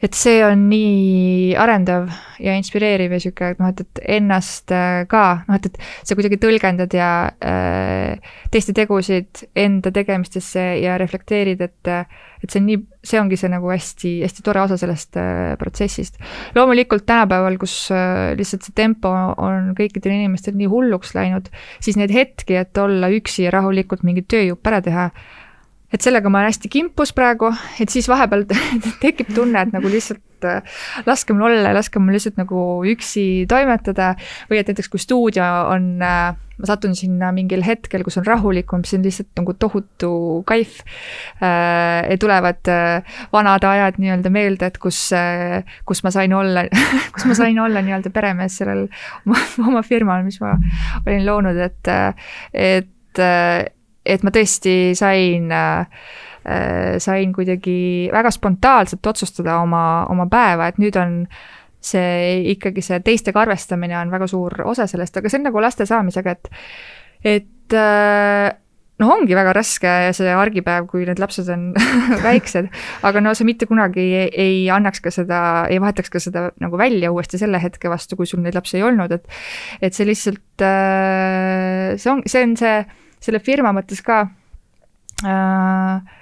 [0.00, 2.08] et see on nii arendav
[2.40, 6.16] ja inspireeriv ja sihuke, et noh, et, et ennast äh, ka noh, et, et sa
[6.18, 7.10] kuidagi tõlgendad ja
[7.44, 11.94] äh, teiste tegusid enda tegemistesse ja reflekteerid, et
[12.40, 16.16] et see on nii, see ongi see nagu hästi, hästi tore osa sellest äh, protsessist.
[16.56, 21.50] loomulikult tänapäeval, kus äh, lihtsalt see tempo on kõikidel inimestel nii hulluks läinud,
[21.84, 25.10] siis neid hetki, et olla üksi ja rahulikult mingit tööjupp ära teha
[25.90, 27.50] et sellega ma olen hästi kimpus praegu,
[27.82, 28.46] et siis vahepeal
[29.04, 30.60] tekib tunne, et nagu lihtsalt äh,
[31.06, 34.14] laske mul olla ja laske mul lihtsalt nagu üksi toimetada.
[34.50, 38.84] või et näiteks kui stuudio on, äh, ma satun sinna mingil hetkel, kus on rahulikum,
[38.84, 40.12] siis on lihtsalt nagu tohutu
[40.46, 40.78] kaif.
[41.42, 42.70] Äh, tulevad
[43.32, 45.02] vanad ajad nii-öelda meelde, et kus,
[45.88, 46.68] kus ma sain olla
[47.16, 48.86] kus ma sain olla nii-öelda peremees sellel
[49.26, 50.54] oma, oma firmal, mis ma
[51.02, 51.94] olin loonud, et,
[52.54, 53.26] et
[54.06, 55.86] et ma tõesti sain äh,
[56.98, 61.24] sain kuidagi väga spontaanselt otsustada oma, oma päeva, et nüüd on
[61.80, 65.86] see ikkagi see teistega arvestamine on väga suur osa sellest, aga see on nagu laste
[65.88, 66.50] saamisega, et,
[67.36, 68.48] et äh,
[69.00, 71.70] noh, ongi väga raske see argipäev, kui need lapsed on
[72.26, 72.68] väiksed,
[73.06, 75.42] aga no sa mitte kunagi ei, ei annaks ka seda,
[75.72, 78.86] ei vahetaks ka seda nagu välja uuesti selle hetke vastu, kui sul neid lapsi ei
[78.86, 79.40] olnud, et
[79.80, 82.80] et see lihtsalt, äh, see on, see on see
[83.20, 84.22] selle firma mõttes ka
[85.24, 86.16] äh,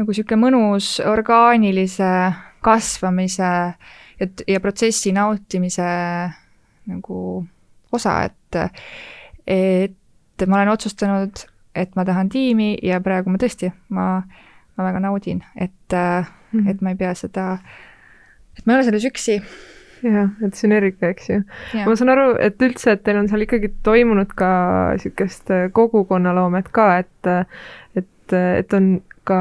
[0.00, 2.12] nagu sihuke mõnus orgaanilise
[2.64, 3.50] kasvamise
[4.20, 5.86] et ja protsessi nautimise
[6.90, 7.22] nagu
[7.92, 8.58] osa, et,
[9.46, 14.06] et ma olen otsustanud, et ma tahan tiimi ja praegu ma tõesti, ma,
[14.76, 16.70] ma väga naudin, et mm, -hmm.
[16.70, 17.58] et ma ei pea seda,
[18.58, 19.40] et ma ei ole selles üksi
[20.02, 21.38] jah, et sünergia, eks ju.
[21.86, 24.50] ma saan aru, et üldse, et teil on seal ikkagi toimunud ka
[24.96, 27.32] niisugust kogukonnaloomet ka, et,
[27.98, 28.92] et, et on
[29.28, 29.40] ka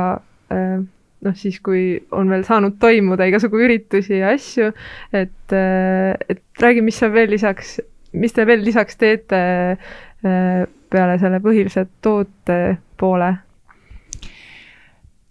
[0.54, 0.80] äh,
[1.26, 1.84] noh, siis kui
[2.16, 4.72] on veel saanud toimuda igasugu üritusi ja asju,
[5.16, 7.78] et, et räägi, mis sa veel lisaks,
[8.14, 9.44] mis te veel lisaks teete
[9.76, 12.60] äh, peale selle põhilise toote
[13.00, 13.36] poole?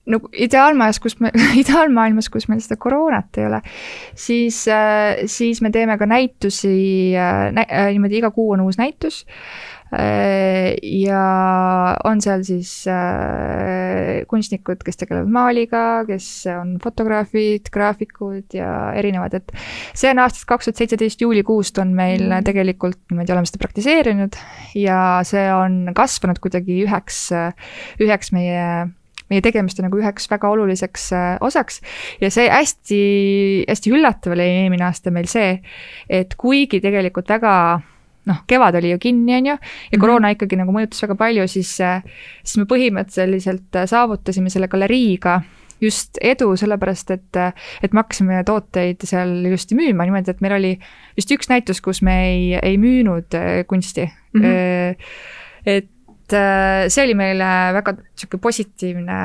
[0.08, 1.32] No ideaalmaailmas, kus me,
[1.62, 3.62] ideaalmaailmas, kus meil seda koroonat ei ole,
[4.18, 6.76] siis, äh, siis me teeme ka näitusi,
[7.18, 7.50] äh,
[7.92, 9.24] niimoodi iga kuu on uus näitus
[9.88, 18.68] Äh, ja on seal siis äh, kunstnikud, kes tegelevad maaliga, kes on fotograafid, graafikud ja
[19.00, 19.54] erinevad, et
[19.96, 22.44] see on aastast kaks tuhat seitseteist juulikuust on meil mm.
[22.44, 24.36] tegelikult niimoodi oleme seda praktiseerinud
[24.76, 27.24] ja see on kasvanud kuidagi üheks,
[28.04, 28.68] üheks meie
[29.28, 31.82] meie tegemiste nagu üheks väga oluliseks äh, osaks.
[32.20, 33.02] ja see hästi,
[33.68, 35.58] hästi üllatav oli eelmine aasta meil see,
[36.08, 37.54] et kuigi tegelikult väga
[38.28, 40.00] noh, kevad oli ju kinni, on ju, ja mhm.
[40.02, 45.40] koroona ikkagi nagu mõjutas väga palju, siis, siis me põhimõtteliselt saavutasime selle galeriiga
[45.80, 47.38] just edu, sellepärast et,
[47.82, 50.72] et me hakkasime tooteid seal ilusti müüma niimoodi, et meil oli
[51.18, 54.42] just üks näitus, kus me ei, ei müünud äh, kunsti mm.
[54.42, 55.06] -hmm.
[55.66, 55.90] et
[56.36, 57.46] äh, see oli meile
[57.78, 59.20] väga sihuke positiivne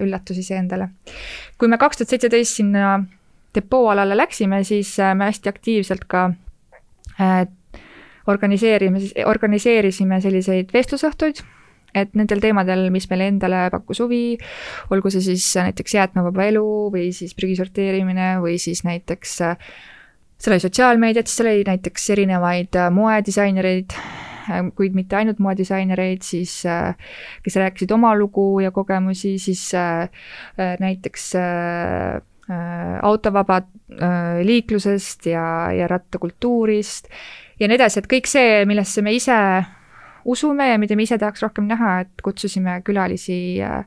[0.00, 0.86] üllatus iseendale.
[1.60, 3.02] kui me kaks tuhat seitseteist sinna
[3.54, 6.22] depooalale läksime, siis me hästi aktiivselt ka
[8.32, 11.42] organiseerime, organiseerisime selliseid vestlusõhtuid,
[11.96, 14.38] et nendel teemadel, mis meile endale pakkus huvi,
[14.94, 16.64] olgu see siis näiteks jäätmevaba elu
[16.94, 19.38] või siis prügi sorteerimine või siis näiteks
[20.38, 23.96] seal oli sotsiaalmeediat, siis seal oli näiteks erinevaid moedisainereid,
[24.76, 26.60] kuid mitte ainult moedisainereid, siis
[27.44, 29.70] kes rääkisid oma lugu ja kogemusi, siis
[30.80, 31.32] näiteks
[33.02, 33.60] autovaba
[34.42, 35.44] liiklusest ja,
[35.76, 37.10] ja rattakultuurist
[37.60, 39.36] ja nii edasi, et kõik see, millesse me ise
[40.28, 43.84] usume ja mida me ise tahaks rohkem näha, et kutsusime külalisi äh,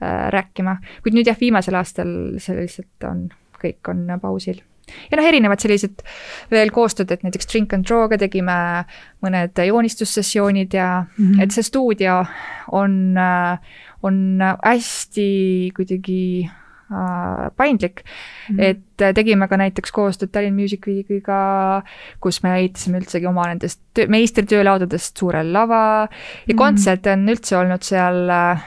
[0.00, 0.78] äh, rääkima.
[1.02, 3.28] kuid nüüd jah, viimasel aastal see lihtsalt on,
[3.60, 4.62] kõik on pausil.
[5.10, 6.02] Ja noh, erinevad sellised
[6.50, 8.84] veel koostööd, et näiteks Drink and Draw'ga tegime
[9.24, 11.42] mõned joonistussessioonid ja mm -hmm.
[11.42, 12.24] et see stuudio
[12.72, 13.58] on, äh,
[14.02, 16.50] on hästi kuidagi
[16.90, 18.02] Äh, paindlik
[18.48, 18.56] mm.
[18.56, 18.62] -hmm.
[18.62, 21.82] et äh, tegime ka näiteks koostööd Tallinn Music Weekiga,
[22.20, 26.10] kus me ehitasime üldsegi oma nendest töö, meistritöölaudadest suure lava ja mm
[26.50, 26.56] -hmm.
[26.58, 28.64] kontserte on üldse olnud seal äh,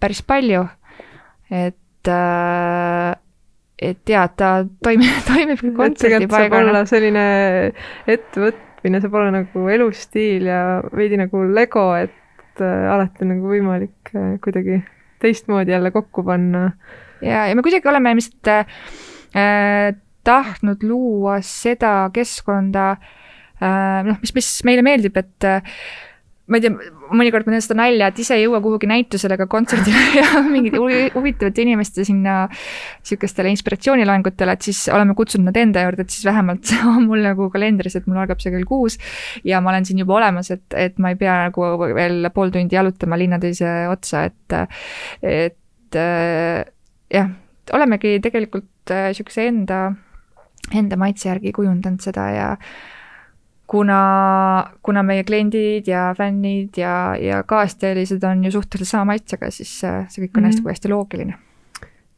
[0.00, 0.66] päris palju.
[1.50, 2.08] et
[3.78, 4.50] et jaa, ta
[4.86, 6.84] toimib, toimib kontserdipaigana.
[6.88, 7.24] selline
[8.08, 10.60] ettevõtmine saab olla nagu elustiil ja
[10.94, 14.14] veidi nagu lego, et alati on nagu võimalik
[14.44, 14.80] kuidagi
[15.20, 16.70] teistmoodi jälle kokku panna
[17.20, 24.50] ja, ja me kuidagi oleme lihtsalt äh, tahtnud luua seda keskkonda äh,, noh, mis, mis
[24.68, 25.76] meile meeldib, et äh,
[26.46, 26.72] ma ei tea,
[27.10, 30.78] mõnikord ma teen seda nalja, et ise ei jõua kuhugi näitusele ega kontserdile ja mingite
[31.14, 32.36] huvitavate inimeste sinna
[33.06, 37.50] sihukestele inspiratsiooniloengutele, et siis oleme kutsunud nad enda juurde, et siis vähemalt on mul nagu
[37.54, 38.98] kalendris, et mul algab see kell kuus.
[39.44, 42.78] ja ma olen siin juba olemas, et, et ma ei pea nagu veel pool tundi
[42.78, 44.58] jalutama linna teise otsa, et,
[45.26, 46.00] et
[47.10, 47.30] jah,
[47.74, 49.10] olemegi tegelikult äh,
[49.42, 49.80] enda,
[50.74, 52.50] enda maitse järgi kujundanud seda ja
[53.66, 54.00] kuna,
[54.82, 60.04] kuna meie kliendid ja fännid ja, ja kaasteelised on ju suhteliselt sama maitsega, siis äh,
[60.08, 60.54] see kõik on mm -hmm.
[60.54, 61.34] hästi, hästi loogiline.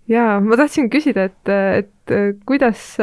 [0.09, 2.97] jaa, ma tahtsin küsida, et, et kuidas,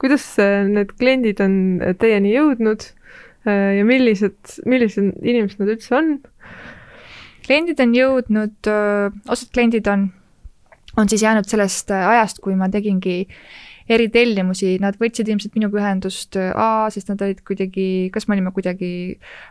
[0.00, 0.36] kuidas
[0.68, 2.86] need kliendid on teieni jõudnud
[3.76, 6.20] ja millised, millised inimesed nad üldse on?
[7.44, 8.72] kliendid on jõudnud,
[9.28, 10.10] osad kliendid on
[10.96, 13.28] on siis jäänud sellest äh, ajast, kui ma tegingi
[13.90, 18.52] eritellimusi, nad võtsid ilmselt minuga ühendust äh, A, sest nad olid kuidagi, kas me olime
[18.56, 18.90] kuidagi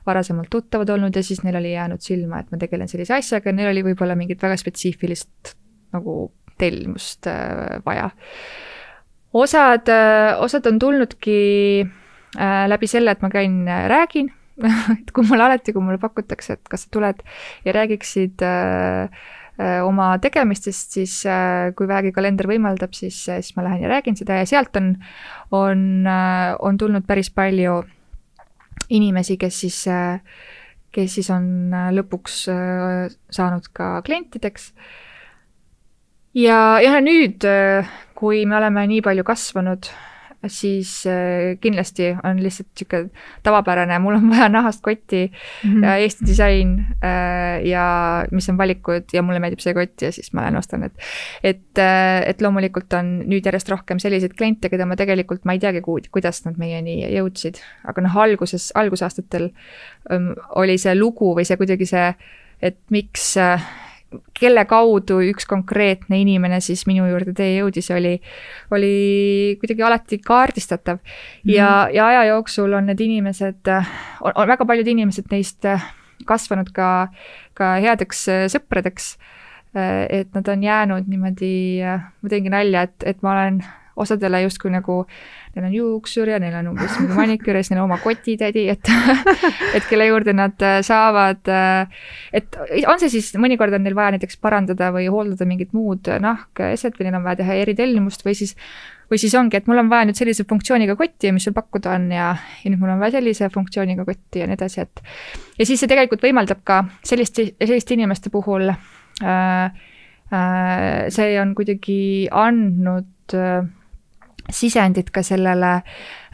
[0.07, 3.71] varasemalt tuttavad olnud ja siis neil oli jäänud silma, et ma tegelen sellise asjaga, neil
[3.73, 5.55] oli võib-olla mingit väga spetsiifilist
[5.95, 6.17] nagu
[6.59, 8.09] tellimust äh, vaja.
[9.33, 11.39] osad äh,, osad on tulnudki
[12.69, 14.27] läbi selle, et ma käin räägin
[14.99, 17.23] et kui mulle alati, kui mulle pakutakse, et kas sa tuled
[17.65, 19.09] ja räägiksid Äh,
[19.83, 24.15] oma tegemistest, siis äh, kui vähegi kalender võimaldab, siis, äh, siis ma lähen ja räägin
[24.19, 24.93] seda ja sealt on,
[25.51, 27.81] on, on tulnud päris palju
[28.89, 29.79] inimesi, kes siis,
[30.95, 32.37] kes siis on lõpuks
[33.35, 34.71] saanud ka klientideks.
[36.39, 37.45] ja, ja nüüd,
[38.17, 39.91] kui me oleme nii palju kasvanud,
[40.47, 43.09] siis äh, kindlasti on lihtsalt niisugune
[43.43, 45.85] tavapärane, mul on vaja nahast kotti mm -hmm.
[45.85, 50.33] ja Eesti disain äh, ja mis on valikud ja mulle meeldib see kott ja siis
[50.33, 50.93] ma lähen ostan, et
[51.43, 55.59] et, äh, et loomulikult on nüüd järjest rohkem selliseid kliente, keda ma tegelikult, ma ei
[55.59, 55.81] teagi,
[56.11, 59.49] kuidas nad meieni jõudsid, aga noh, alguses, algusaastatel
[60.11, 62.13] um, oli see lugu või see kuidagi see,
[62.61, 63.37] et miks
[64.33, 68.15] kelle kaudu üks konkreetne inimene siis minu juurde tee jõudis, oli,
[68.73, 68.93] oli
[69.61, 71.09] kuidagi alati kaardistatav mm.
[71.09, 71.53] -hmm.
[71.53, 73.69] ja, ja aja jooksul on need inimesed,
[74.21, 75.65] on, väga paljud inimesed neist
[76.25, 77.09] kasvanud ka,
[77.53, 79.17] ka headeks sõpradeks.
[80.09, 81.81] et nad on jäänud niimoodi,
[82.21, 83.59] ma teengi nalja, et, et ma olen
[83.99, 84.99] osadele justkui nagu,
[85.55, 88.67] neil on juuksur ja neil on umbes mingi maniküür ja siis neil on oma kotitädi,
[88.73, 88.91] et
[89.77, 94.15] et kelle juurde nad äh, saavad, äh, et on see siis, mõnikord on neil vaja
[94.17, 98.55] näiteks parandada või hooldada mingit muud nahkeset või neil on vaja teha eritellimust või siis
[99.09, 102.09] või siis ongi, et mul on vaja nüüd sellise funktsiooniga kotti, mis sul pakkuda on
[102.13, 102.29] ja,
[102.63, 105.01] ja nüüd mul on vaja sellise funktsiooniga kotti ja nii edasi, et
[105.57, 109.79] ja siis see tegelikult võimaldab ka sellist, selliste inimeste puhul äh,
[110.29, 113.65] äh, see on kuidagi andnud äh,
[114.49, 115.79] sisendit ka sellele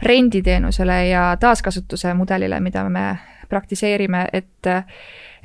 [0.02, 3.06] renditeenusele ja taaskasutuse mudelile, mida me
[3.48, 4.68] praktiseerime, et,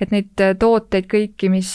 [0.01, 1.71] et neid tooteid kõiki, mis,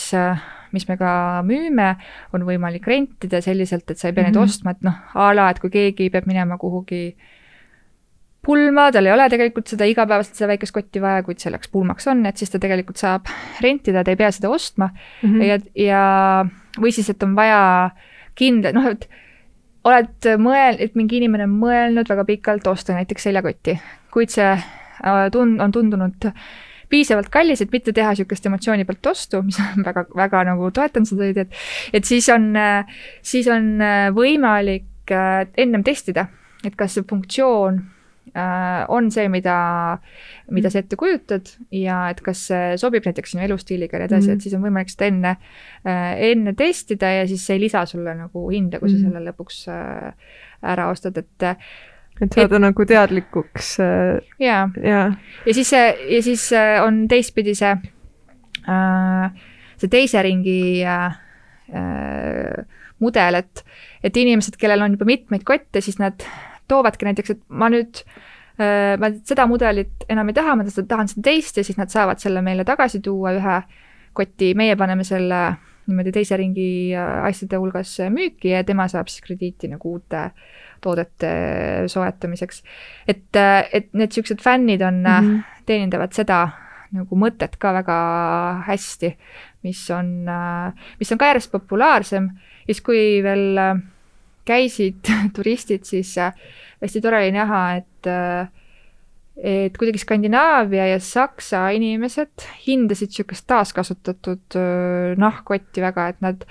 [0.75, 1.11] mis me ka
[1.47, 1.93] müüme,
[2.35, 4.35] on võimalik rentida selliselt, et sa ei pea mm -hmm.
[4.35, 4.43] neid mhm.
[4.43, 7.15] ostma, et noh, a la, et kui keegi peab minema kuhugi
[8.47, 12.25] pulma, tal ei ole tegelikult seda igapäevaselt seda väikest kotti vaja, kuid selleks pulmaks on,
[12.29, 13.27] et siis ta tegelikult saab
[13.63, 15.33] rentida, ta ei pea seda ostma mm.
[15.33, 15.43] -hmm.
[15.43, 16.03] ja, ja,
[16.79, 17.89] või siis, et on vaja
[18.35, 19.09] kindla, noh, et
[19.87, 23.77] oled mõel-, et mingi inimene on mõelnud väga pikalt osta näiteks seljakotti,
[24.13, 26.31] kuid see äh, tun-, on tundunud
[26.89, 31.07] piisavalt kallis, et mitte teha niisugust emotsiooni pealt ostu, mis on väga, väga nagu toetan
[31.07, 31.53] seda ideed,
[31.93, 36.25] et siis on, äh, siis on äh, võimalik ennem testida,
[36.67, 37.77] et kas see funktsioon
[38.89, 39.57] on see, mida,
[40.53, 44.27] mida sa ette kujutad ja et kas see sobib näiteks sinu elustiiliga ja nii edasi
[44.27, 44.35] mm, -hmm.
[44.35, 45.35] et siis on võimalik seda enne,
[45.87, 49.05] äh, enne testida ja siis see ei lisa sulle nagu hinda, kui sa mhm.
[49.05, 50.13] selle lõpuks äh,
[50.63, 51.51] ära ostad, et
[52.21, 53.77] et saada et, nagu teadlikuks.
[54.39, 55.01] jaa ja.,
[55.45, 56.49] ja siis see, ja siis
[56.85, 57.75] on teistpidi see,
[59.77, 60.83] see teise ringi
[62.99, 63.63] mudel, et,
[64.03, 66.25] et inimesed, kellel on juba mitmeid kotte, siis nad
[66.67, 68.01] toovadki näiteks, et ma nüüd
[68.59, 72.21] äh, ma seda mudelit enam ei taha, ma tahan seda teist ja siis nad saavad
[72.23, 73.57] selle meile tagasi tuua ühe
[74.17, 75.41] koti, meie paneme selle
[75.87, 80.29] niimoodi teise ringi äh, asjade hulgas müüki ja tema saab siis krediiti nagu uute
[80.83, 81.29] toodete
[81.89, 82.63] soetamiseks.
[83.07, 85.61] et, äh, et need siuksed fännid on mm, -hmm.
[85.65, 86.47] teenindavad seda
[86.91, 87.97] nagu mõtet ka väga
[88.67, 89.09] hästi,
[89.63, 90.29] mis on,
[90.99, 92.29] mis on ka järjest populaarsem
[92.65, 93.59] siis, kui veel
[94.47, 96.33] käisid turistid, siis äh,
[96.83, 98.53] hästi tore oli näha, et äh,
[99.37, 106.49] et kuidagi Skandinaavia ja Saksa inimesed hindasid niisugust taaskasutatud äh, nahkkotti väga, et nad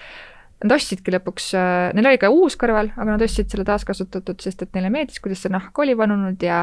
[0.57, 1.51] Nad ostsidki lõpuks,
[1.93, 5.43] neil oli ka uus kõrval, aga nad ostsid selle taaskasutatud, sest et neile meeldis, kuidas
[5.45, 6.63] see nahk oli vanunud ja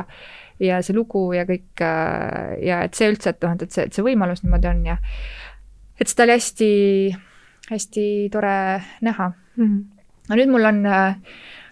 [0.58, 1.84] ja see lugu ja kõik
[2.66, 4.98] ja et see üldse, et noh, et see, et see võimalus niimoodi on ja
[6.02, 6.72] et seda oli hästi,
[7.70, 8.58] hästi tore
[9.06, 9.62] näha mm.
[9.62, 9.93] -hmm
[10.30, 11.16] no nüüd mul on, äh,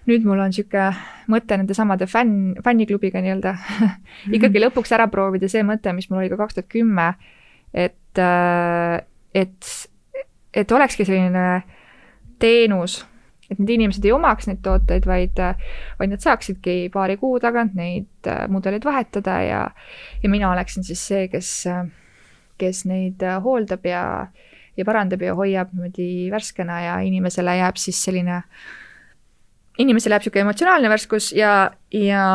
[0.09, 0.89] nüüd mul on niisugune
[1.31, 3.53] mõte nendesamade fänn, fänniklubiga nii-öelda
[4.35, 4.65] ikkagi mhm.
[4.65, 7.07] lõpuks ära proovida see mõte, mis mul oli ka kaks tuhat kümme,
[7.73, 8.97] et, äh,
[9.43, 9.71] et,
[10.53, 11.45] et olekski selline
[12.41, 13.01] teenus,
[13.51, 15.39] et need inimesed ei omaks neid tooteid, vaid,
[15.99, 19.65] vaid nad saaksidki paari kuu tagant neid äh, mudeleid vahetada ja,
[20.23, 21.51] ja mina oleksin siis see, kes,
[22.59, 24.03] kes neid hooldab ja,
[24.77, 28.41] ja parandab ja hoiab niimoodi värskena ja inimesele jääb siis selline,
[29.77, 32.25] inimesele jääb niisugune emotsionaalne värskus ja, ja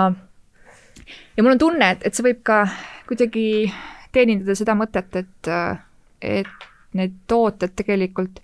[1.36, 2.64] ja mul on tunne, et, et see võib ka
[3.08, 3.46] kuidagi
[4.14, 5.50] teenindada seda mõtet, et,
[6.20, 8.40] et need tooted tegelikult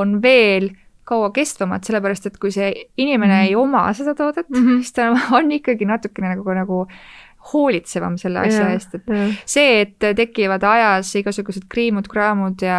[0.00, 0.70] on veel
[1.04, 3.48] kaua kestvamad, sellepärast et kui see inimene mm -hmm.
[3.48, 4.76] ei oma seda toodet mm, -hmm.
[4.82, 6.86] siis ta on ikkagi natukene nagu, nagu
[7.52, 9.24] hoolitsevam selle asja eest, et ja.
[9.48, 12.78] see, et tekivad ajas igasugused kriimud-kraamud ja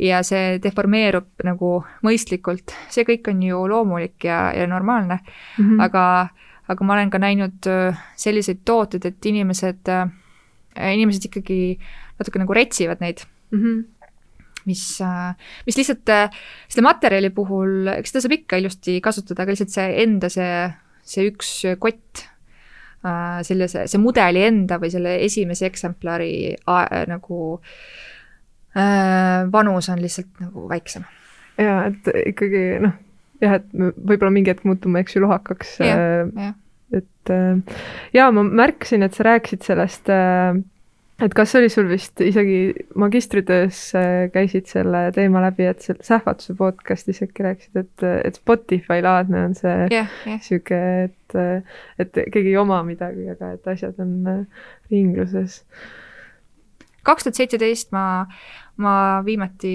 [0.00, 1.70] ja see deformeerub nagu
[2.04, 5.64] mõistlikult, see kõik on ju loomulik ja, ja normaalne mm.
[5.64, 5.80] -hmm.
[5.86, 6.04] aga,
[6.68, 11.78] aga ma olen ka näinud äh, selliseid tooteid, et inimesed, äh, inimesed ikkagi
[12.18, 13.60] natuke nagu retsivad neid mm.
[13.60, 13.82] -hmm
[14.64, 15.36] mis, äh,
[15.66, 16.08] mis lihtsalt
[16.68, 20.70] selle materjali puhul, eks seda saab ikka ilusti kasutada, aga lihtsalt see enda see,
[21.04, 22.24] see üks kott
[23.44, 27.40] sellise, see mudeli enda või selle esimese eksemplari äh, nagu
[28.76, 31.06] äh, vanus on lihtsalt nagu väiksem.
[31.60, 32.94] ja et ikkagi noh,
[33.44, 35.76] jah, et me võib-olla mingi hetk muutume, eks ju, lohakaks.
[36.94, 37.80] et äh,
[38.16, 40.54] jaa, ma märkasin, et sa rääkisid sellest äh,
[41.22, 43.80] et kas oli sul vist isegi magistritöös
[44.34, 49.54] käisid selle teema läbi, et selle Sähvatuse podcast'is äkki rääkisid, et, et Spotify laadne on
[49.58, 50.42] see yeah, yeah.
[50.42, 51.38] sihuke, et,
[52.02, 54.46] et keegi ei oma midagi, aga et asjad on
[54.90, 55.62] ringluses.
[57.06, 58.26] kaks tuhat seitseteist ma,
[58.76, 58.94] ma
[59.26, 59.74] viimati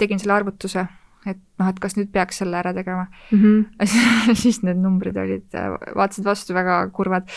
[0.00, 0.84] tegin selle arvutuse
[1.28, 3.40] et noh, et kas nüüd peaks selle ära tegema mm.
[3.42, 4.34] -hmm.
[4.42, 5.48] siis need numbrid olid,
[5.96, 7.28] vaatasid vastu väga kurvad.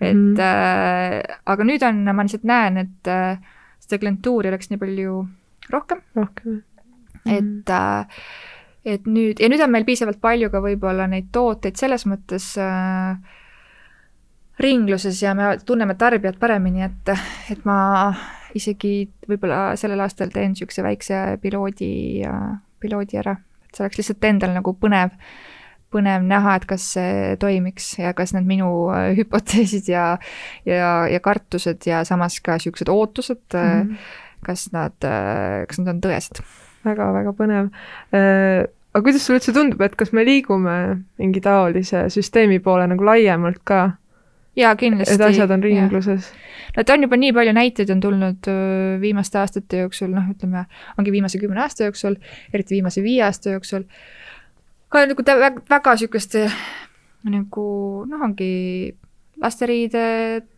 [0.00, 0.40] et mm -hmm.
[0.40, 3.38] äh, aga nüüd on, ma lihtsalt näen, et äh,
[3.80, 5.26] seda klientuuri oleks nii palju
[5.70, 6.00] rohkem.
[6.14, 6.62] rohkem,
[7.24, 7.36] jah.
[7.38, 8.06] et äh,
[8.84, 13.16] et nüüd, ja nüüd on meil piisavalt palju ka võib-olla neid tooteid selles mõttes äh,
[14.62, 17.14] ringluses ja me tunneme tarbijat paremini, et,
[17.50, 18.12] et ma
[18.58, 21.92] isegi võib-olla sellel aastal teen niisuguse väikse piloodi
[22.28, 22.50] äh,
[22.82, 25.14] piloodi ära, et see oleks lihtsalt endal nagu põnev,
[25.92, 30.06] põnev näha, et kas see toimiks ja kas need minu äh, hüpoteesid ja,
[30.68, 34.12] ja, ja kartused ja samas ka niisugused ootused mm, -hmm.
[34.46, 36.54] kas nad, äh, kas nad on tõesed väga,.
[36.84, 37.72] väga-väga põnev
[38.92, 40.76] aga kuidas sulle üldse tundub, et kas me liigume
[41.20, 43.82] mingi taolise süsteemi poole nagu laiemalt ka?
[44.56, 45.14] Jaa, kindlasti.
[45.14, 46.32] et asjad on ringluses.
[46.76, 48.50] no et on juba nii palju näiteid on tulnud
[49.00, 50.66] viimaste aastate jooksul, noh, ütleme,
[50.98, 52.18] ongi viimase kümne aasta jooksul,
[52.52, 53.86] eriti viimase viie aasta jooksul,
[54.92, 56.48] ka nagu väga, väga sihukeste
[57.30, 57.68] nagu
[58.08, 58.52] noh, ongi
[59.42, 60.48] lasteriided,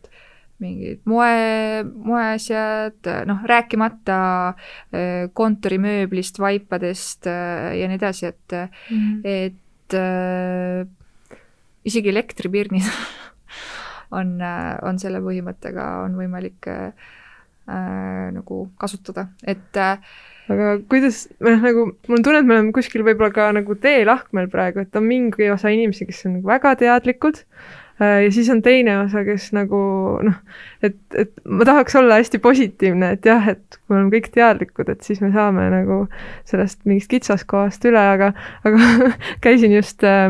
[0.63, 4.19] mingid moe, moeasjad, noh, rääkimata
[5.35, 9.21] kontorimööblist, vaipadest ja nii edasi, et mm, -hmm.
[9.23, 10.87] et äh,
[11.85, 12.87] isegi elektripirnid
[14.15, 14.37] on,
[14.85, 17.11] on selle põhimõttega, on võimalik äh,
[17.69, 19.97] äh, nagu kasutada, et äh,
[20.51, 24.51] aga kuidas, noh nagu mul on tunne, et me oleme kuskil võib-olla ka nagu teelahkmel
[24.53, 28.61] praegu, et on mingi osa inimesi, kes on nagu väga teadlikud äh, ja siis on
[28.65, 29.81] teine osa, kes nagu
[30.25, 30.41] noh,
[30.85, 34.91] et, et ma tahaks olla hästi positiivne, et jah, et kui me oleme kõik teadlikud,
[34.93, 36.03] et siis me saame nagu
[36.49, 38.33] sellest mingist kitsaskohast üle, aga,
[38.67, 38.91] aga
[39.45, 40.29] käisin just äh,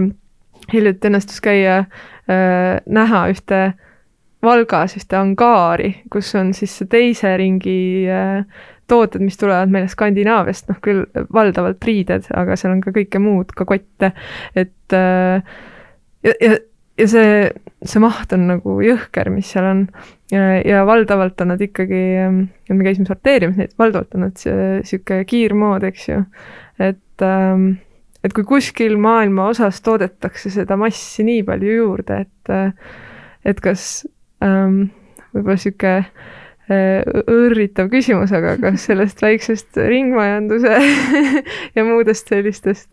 [0.74, 3.66] hiljuti õnnestus käia äh, näha ühte
[4.45, 8.43] Valgas ühte angaari, kus on siis teise ringi äh,
[8.89, 13.55] tooted, mis tulevad meile Skandinaaviast, noh küll valdavalt riided, aga seal on ka kõike muud,
[13.57, 14.11] ka kotte,
[14.53, 15.55] et äh,
[16.28, 16.57] ja, ja,
[16.99, 17.39] ja see,
[17.86, 19.88] see maht on nagu jõhker, mis seal on.
[20.32, 22.03] ja valdavalt on nad ikkagi,
[22.70, 26.22] me käisime sorteerimas neid, valdavalt on nad sihuke kiirmood, eks ju,
[26.82, 27.76] et ähm,
[28.26, 32.53] et kui kuskil maailma osas toodetakse seda massi nii palju juurde, et
[33.45, 34.05] et kas
[34.43, 34.88] ähm,
[35.36, 40.80] võib-olla sihuke äh, õrritav küsimus, aga kas sellest väiksest ringmajanduse
[41.78, 42.89] ja muudest sellistest,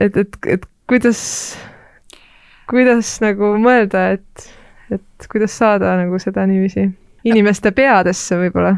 [0.00, 1.20] et, et, et kuidas,
[2.70, 4.48] kuidas nagu mõelda, et,
[4.94, 6.88] et kuidas saada nagu seda niiviisi
[7.24, 8.76] inimeste peadesse võib-olla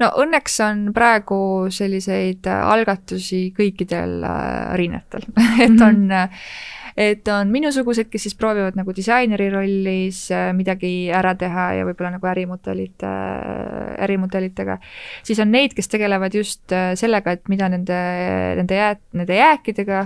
[0.00, 5.26] no õnneks on praegu selliseid äh, algatusi kõikidel äh, rinnetel
[5.64, 5.82] et mhm.
[5.82, 11.34] on mm, -hmm et on minusugused, kes siis proovivad nagu disaineri rollis äh, midagi ära
[11.38, 14.78] teha ja võib-olla nagu ärimudelite, äh, ärimudelitega.
[15.22, 17.98] siis on neid, kes tegelevad just äh, sellega, et mida nende,
[18.58, 20.02] nende jää-, nende jääkidega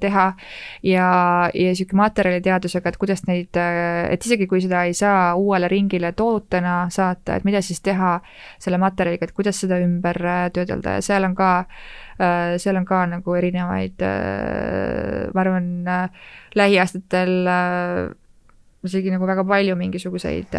[0.00, 0.24] teha
[0.82, 1.08] ja,
[1.54, 6.84] ja sihuke materjaliteadusega, et kuidas neid, et isegi kui seda ei saa uuele ringile tootena
[6.94, 8.16] saata, et mida siis teha
[8.62, 10.18] selle materjaliga, et kuidas seda ümber
[10.54, 16.26] töödelda ja seal on ka Äh, seal on ka nagu erinevaid, äh, ma arvan, äh,
[16.54, 17.36] lähiaastatel
[18.84, 20.58] isegi nagu väga palju mingisuguseid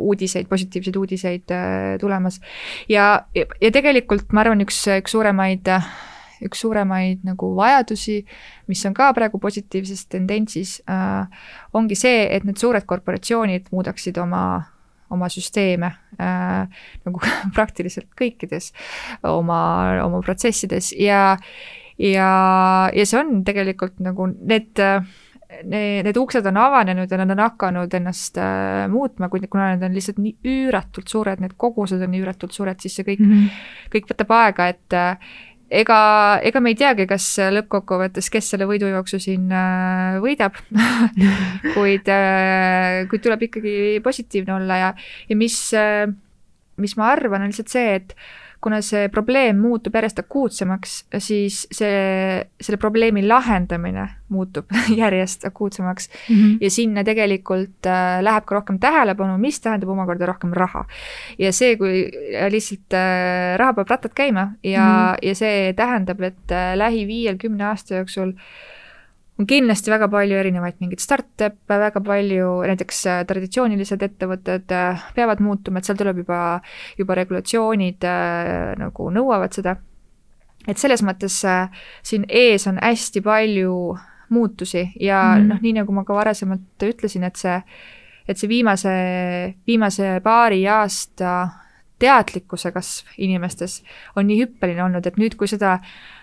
[0.00, 1.52] uudiseid, positiivseid uudiseid
[2.00, 2.40] tulemas.
[2.88, 5.70] ja, ja tegelikult ma arvan, üks, üks suuremaid
[6.44, 8.24] üks suuremaid nagu vajadusi,
[8.68, 11.24] mis on ka praegu positiivses tendentsis äh,,
[11.72, 14.44] ongi see, et need suured korporatsioonid muudaksid oma
[15.14, 17.22] oma süsteeme äh, nagu
[17.56, 18.72] praktiliselt kõikides
[19.28, 19.60] oma,
[20.04, 21.36] oma protsessides ja,
[21.98, 22.30] ja,
[22.94, 24.82] ja see on tegelikult nagu need
[25.54, 29.92] Need, need uksed on avanenud ja nad on hakanud ennast äh, muutma, kuna need on
[29.94, 33.60] lihtsalt nii üüratult suured, need kogused on nii üüratult suured, siis see kõik mm, -hmm.
[33.92, 35.36] kõik võtab aega, et äh,
[35.70, 35.98] ega,
[36.44, 40.58] ega me ei teagi, kas lõppkokkuvõttes, kes selle võidujooksu siin äh, võidab.
[41.74, 44.94] Kuid, äh, kuid tuleb ikkagi positiivne olla ja,
[45.28, 46.06] ja mis, äh,
[46.80, 48.16] mis ma arvan, on lihtsalt see, et
[48.64, 56.36] kuna see probleem muutub järjest akuutsemaks, siis see, selle probleemi lahendamine muutub järjest akuutsemaks mm.
[56.36, 56.56] -hmm.
[56.60, 60.84] ja sinna tegelikult äh, läheb ka rohkem tähelepanu, mis tähendab omakorda rohkem raha.
[61.38, 62.08] ja see, kui
[62.50, 65.28] lihtsalt äh, raha peab rattad käima ja mm, -hmm.
[65.28, 68.73] ja see tähendab, et äh, lähi viiel-kümne aasta jooksul äh,
[69.38, 75.42] on kindlasti väga palju erinevaid mingeid startup'e, väga palju, näiteks äh, traditsioonilised ettevõtted äh, peavad
[75.42, 76.38] muutuma, et seal tuleb juba,
[76.98, 79.76] juba regulatsioonid äh, nagu nõuavad seda.
[80.68, 81.42] et selles mõttes
[82.02, 83.74] siin ees on hästi palju
[84.32, 85.50] muutusi ja mm.
[85.50, 87.58] noh, nii nagu ma ka varasemalt ütlesin, et see,
[88.28, 88.94] et see viimase,
[89.66, 91.34] viimase paari aasta
[92.00, 93.82] teadlikkuse kasv inimestes
[94.16, 95.78] on nii hüppeline olnud, et nüüd, kui seda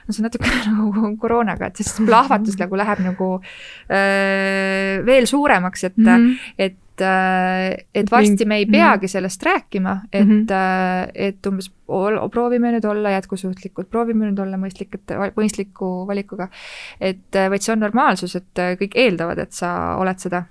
[0.06, 5.84] no see on natuke nagu koroonaga, et siis plahvatus nagu läheb nagu öö, veel suuremaks,
[5.90, 6.54] et mm, -hmm.
[6.58, 8.72] et et varsti me ei mhm.
[8.72, 11.12] peagi sellest rääkima, et mm, -hmm.
[11.16, 11.72] et umbes
[12.32, 16.48] proovime nüüd olla jätkusuutlikud, proovime nüüd olla mõistlikute, mõistliku valikuga.
[17.00, 20.44] et vaid see on normaalsus, et kõik eeldavad, et sa oled seda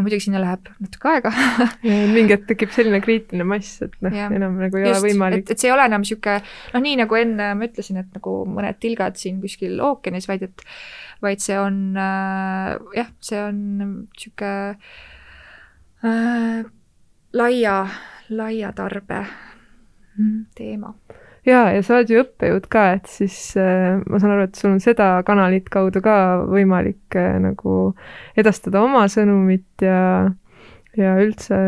[0.00, 1.32] no muidugi sinna läheb natuke aega
[2.14, 5.44] mingi hetk tekib selline kriitiline mass, et noh, enam nagu ei Just, ole võimalik.
[5.44, 6.40] et, et see ei ole enam niisugune,
[6.74, 10.66] noh, nii nagu enne ma ütlesin, et nagu mõned tilgad siin kuskil ookeanis, vaid et,
[11.20, 14.54] vaid see on äh, jah, see on niisugune
[16.08, 16.62] äh,
[17.36, 17.76] laia,
[18.32, 19.24] laia tarbe
[20.16, 20.38] mm.
[20.56, 20.94] teema
[21.46, 24.74] jaa, ja sa oled ju õppejõud ka, et siis äh, ma saan aru, et sul
[24.74, 26.16] on seda kanalit kaudu ka
[26.50, 27.94] võimalik äh, nagu
[28.38, 30.30] edastada oma sõnumit ja,
[30.98, 31.60] ja üldse,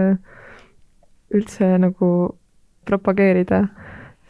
[1.33, 2.13] üldse nagu
[2.89, 3.67] propageerida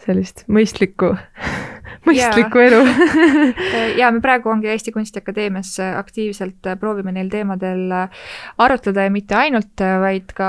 [0.03, 1.13] sellist mõistlikku
[2.07, 2.83] mõistlikku elu.
[4.01, 10.33] Ja me praegu ongi Eesti Kunstiakadeemias aktiivselt proovime neil teemadel arutleda ja mitte ainult, vaid
[10.37, 10.49] ka,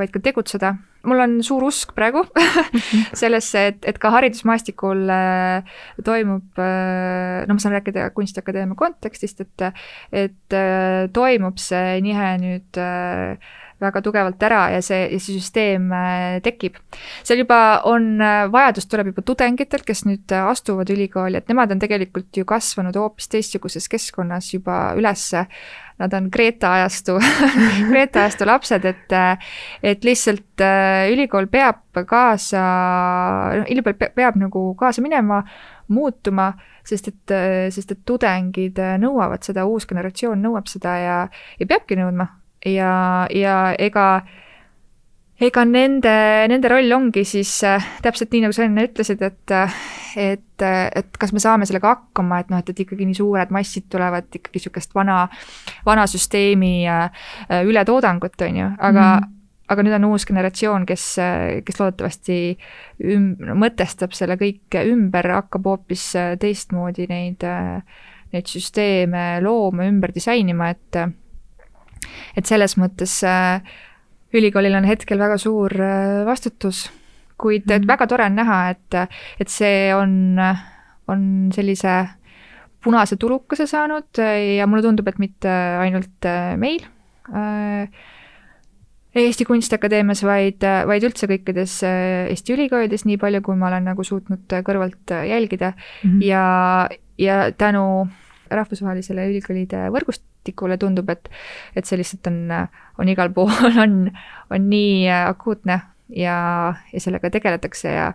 [0.00, 0.76] vaid ka tegutseda
[1.06, 2.24] mul on suur usk praegu
[3.20, 5.76] sellesse, et, et ka haridusmaastikul äh,
[6.06, 9.68] toimub äh,, no ma saan rääkida Kunstiakadeemia kontekstist, et,
[10.24, 15.90] et äh, toimub see nihe nüüd äh, väga tugevalt ära ja see, ja see süsteem
[15.92, 16.78] äh, tekib.
[17.26, 21.74] seal juba on, äh, vajadus tuleb juba tudengitelt, kes nüüd äh, astuvad ülikooli, et nemad
[21.74, 25.44] on tegelikult ju kasvanud hoopis teistsuguses keskkonnas juba ülesse
[26.00, 27.18] nad on Greta ajastu
[27.90, 29.14] Greta ajastu lapsed, et,
[29.80, 30.64] et lihtsalt
[31.12, 32.64] ülikool peab kaasa,
[33.64, 35.42] ülikool peab, peab nagu kaasa minema,
[35.92, 36.50] muutuma,
[36.84, 37.36] sest et,
[37.72, 41.20] sest et tudengid nõuavad seda, uus generatsioon nõuab seda ja,
[41.56, 42.28] ja peabki nõudma
[42.66, 44.08] ja, ja ega
[45.42, 46.12] ega nende,
[46.48, 49.54] nende roll ongi siis äh, täpselt nii, nagu sa enne ütlesid, et,
[50.16, 53.88] et, et kas me saame sellega hakkama, et noh, et, et ikkagi nii suured massid
[53.92, 55.24] tulevad ikkagi sihukest vana,
[55.86, 57.26] vana süsteemi äh,
[57.68, 59.34] ületoodangut, on ju, aga mm, -hmm.
[59.74, 61.04] aga nüüd on uus generatsioon, kes,
[61.66, 62.40] kes loodetavasti
[63.04, 67.44] üm-, mõtestab selle kõik ümber, hakkab hoopis teistmoodi neid,
[68.32, 71.02] neid süsteeme looma, ümber disainima, et
[72.36, 73.60] et selles mõttes äh,
[74.36, 76.86] ülikoolil on hetkel väga suur äh, vastutus,
[77.36, 77.88] kuid mm -hmm.
[77.88, 78.94] väga tore on näha, et,
[79.40, 80.38] et see on,
[81.08, 81.22] on
[81.52, 82.08] sellise
[82.84, 84.18] punase tulukese saanud
[84.56, 85.48] ja mulle tundub, et mitte
[85.80, 86.86] ainult äh, meil
[89.16, 94.52] Eesti Kunstiakadeemias, vaid, vaid üldse kõikides Eesti ülikoolides, nii palju, kui ma olen nagu suutnud
[94.62, 96.22] kõrvalt jälgida mm -hmm.
[96.22, 98.06] ja, ja tänu
[98.50, 101.28] rahvusvahelisele ülikoolide võrgust-, praktikule tundub, et,
[101.74, 102.38] et see lihtsalt on,
[102.98, 103.50] on igal pool,
[103.82, 104.10] on,
[104.50, 105.80] on nii akuutne
[106.14, 108.12] ja, ja sellega tegeletakse ja,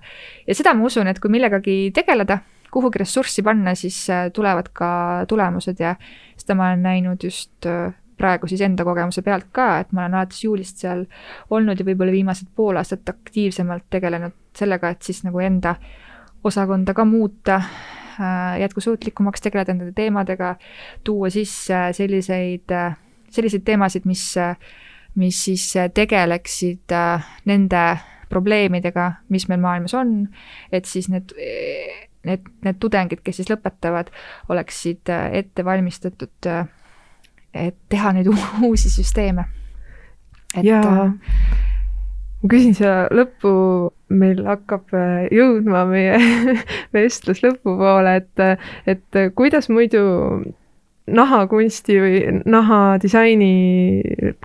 [0.47, 2.39] ja seda ma usun, et kui millegagi tegeleda,
[2.71, 5.95] kuhugi ressurssi panna, siis äh, tulevad ka tulemused ja
[6.37, 10.21] seda ma olen näinud just äh, praegu siis enda kogemuse pealt ka, et ma olen
[10.21, 11.05] alates juulist seal
[11.49, 15.75] olnud ja võib-olla viimased pool aastat aktiivsemalt tegelenud sellega, et siis nagu enda
[16.47, 17.59] osakonda ka muuta
[18.59, 20.55] jätkusuutlikumaks, tegeleda nende teemadega,
[21.03, 22.73] tuua sisse selliseid,
[23.29, 24.25] selliseid teemasid, mis,
[25.15, 27.85] mis siis tegeleksid äh, nende
[28.31, 30.13] probleemidega, mis meil maailmas on,
[30.71, 31.33] et siis need,
[32.27, 34.13] need, need tudengid, kes siis lõpetavad,
[34.49, 36.51] oleksid ette valmistatud,
[37.51, 38.31] et teha neid
[38.69, 39.49] uusi süsteeme.
[40.55, 40.81] et ja
[42.41, 43.51] ma küsin siia lõppu,
[44.09, 46.17] meil hakkab äh, jõudma meie
[46.95, 50.01] vestlus lõpupoole, et, et kuidas muidu
[51.11, 53.53] nahakunsti või nahadisaini,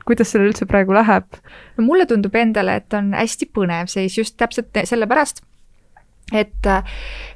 [0.07, 1.41] kuidas sellel üldse praegu läheb?
[1.77, 5.43] no mulle tundub endale, et on hästi põnev seis just täpselt sellepärast,
[6.33, 6.71] et,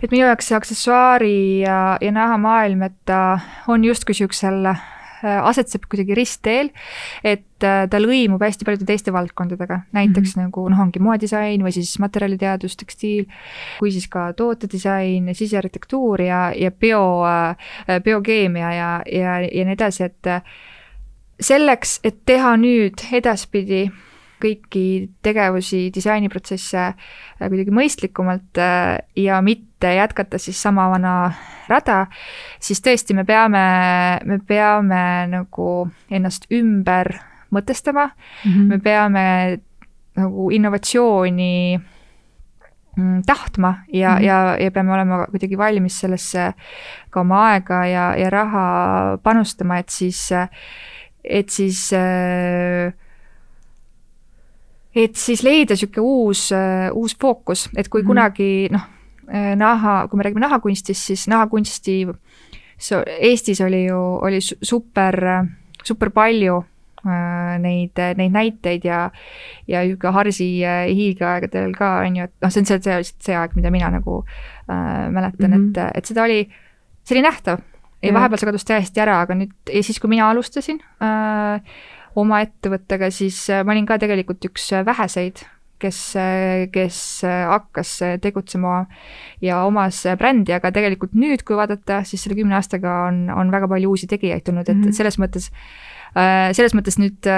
[0.03, 4.73] et minu jaoks see aksessuaari ja, ja nahamaailm, et ta on justkui niisugusel
[5.23, 6.71] asetseb kuidagi ristteel,
[7.25, 10.49] et ta lõimub hästi paljude teiste valdkondadega, näiteks mm -hmm.
[10.49, 13.27] nagu noh, ongi moedisain või siis materjaliteadus, tekstiil,
[13.79, 17.23] kui siis ka tootedisain, sisearhitektuur ja, ja bio,
[18.05, 20.33] biokeemia ja, ja, ja nii edasi, et
[21.41, 23.91] selleks, et teha nüüd edaspidi
[24.41, 24.85] kõiki
[25.25, 26.95] tegevusi, disainiprotsesse äh,
[27.47, 31.33] kuidagi mõistlikumalt äh, ja mitte jätkata siis sama vana
[31.68, 32.07] rada,
[32.61, 33.64] siis tõesti, me peame,
[34.24, 37.14] me peame nagu ennast ümber
[37.51, 38.68] mõtestama mm, -hmm.
[38.68, 39.24] me peame
[40.16, 41.81] nagu innovatsiooni
[42.97, 44.24] mm, tahtma ja mm, -hmm.
[44.24, 46.53] ja, ja peame olema kuidagi valmis sellesse
[47.11, 50.31] ka oma aega ja, ja raha panustama, et siis,
[51.24, 52.93] et siis äh,
[54.95, 56.51] et siis leida niisugune uus,
[56.93, 58.09] uus fookus, et kui mm -hmm.
[58.09, 58.87] kunagi noh,
[59.57, 62.01] naha, kui me räägime nahakunstist, siis nahakunsti
[63.20, 65.16] Eestis oli ju, oli super,
[65.85, 66.57] super palju
[67.07, 69.03] äh, neid, neid näiteid ja,
[69.68, 73.57] ja niisugune Harsi hiigeaegadel ka, on ju, et noh, see on see, see, see aeg,
[73.59, 75.70] mida mina nagu äh, mäletan mm, -hmm.
[75.91, 76.43] et, et seda oli,
[77.05, 77.62] see oli nähtav.
[78.03, 81.61] ja vahepeal see kadus täiesti ära, aga nüüd, ja siis, kui mina alustasin äh,,
[82.16, 85.45] oma ettevõttega, siis äh, ma olin ka tegelikult üks äh, väheseid,
[85.81, 88.85] kes, äh, kes hakkas tegutsema
[89.45, 93.68] ja omas brändi, aga tegelikult nüüd, kui vaadata, siis selle kümne aastaga on, on väga
[93.70, 94.97] palju uusi tegijaid tulnud, et mm -hmm.
[94.97, 95.51] selles mõttes,
[96.57, 97.28] selles mõttes nüüd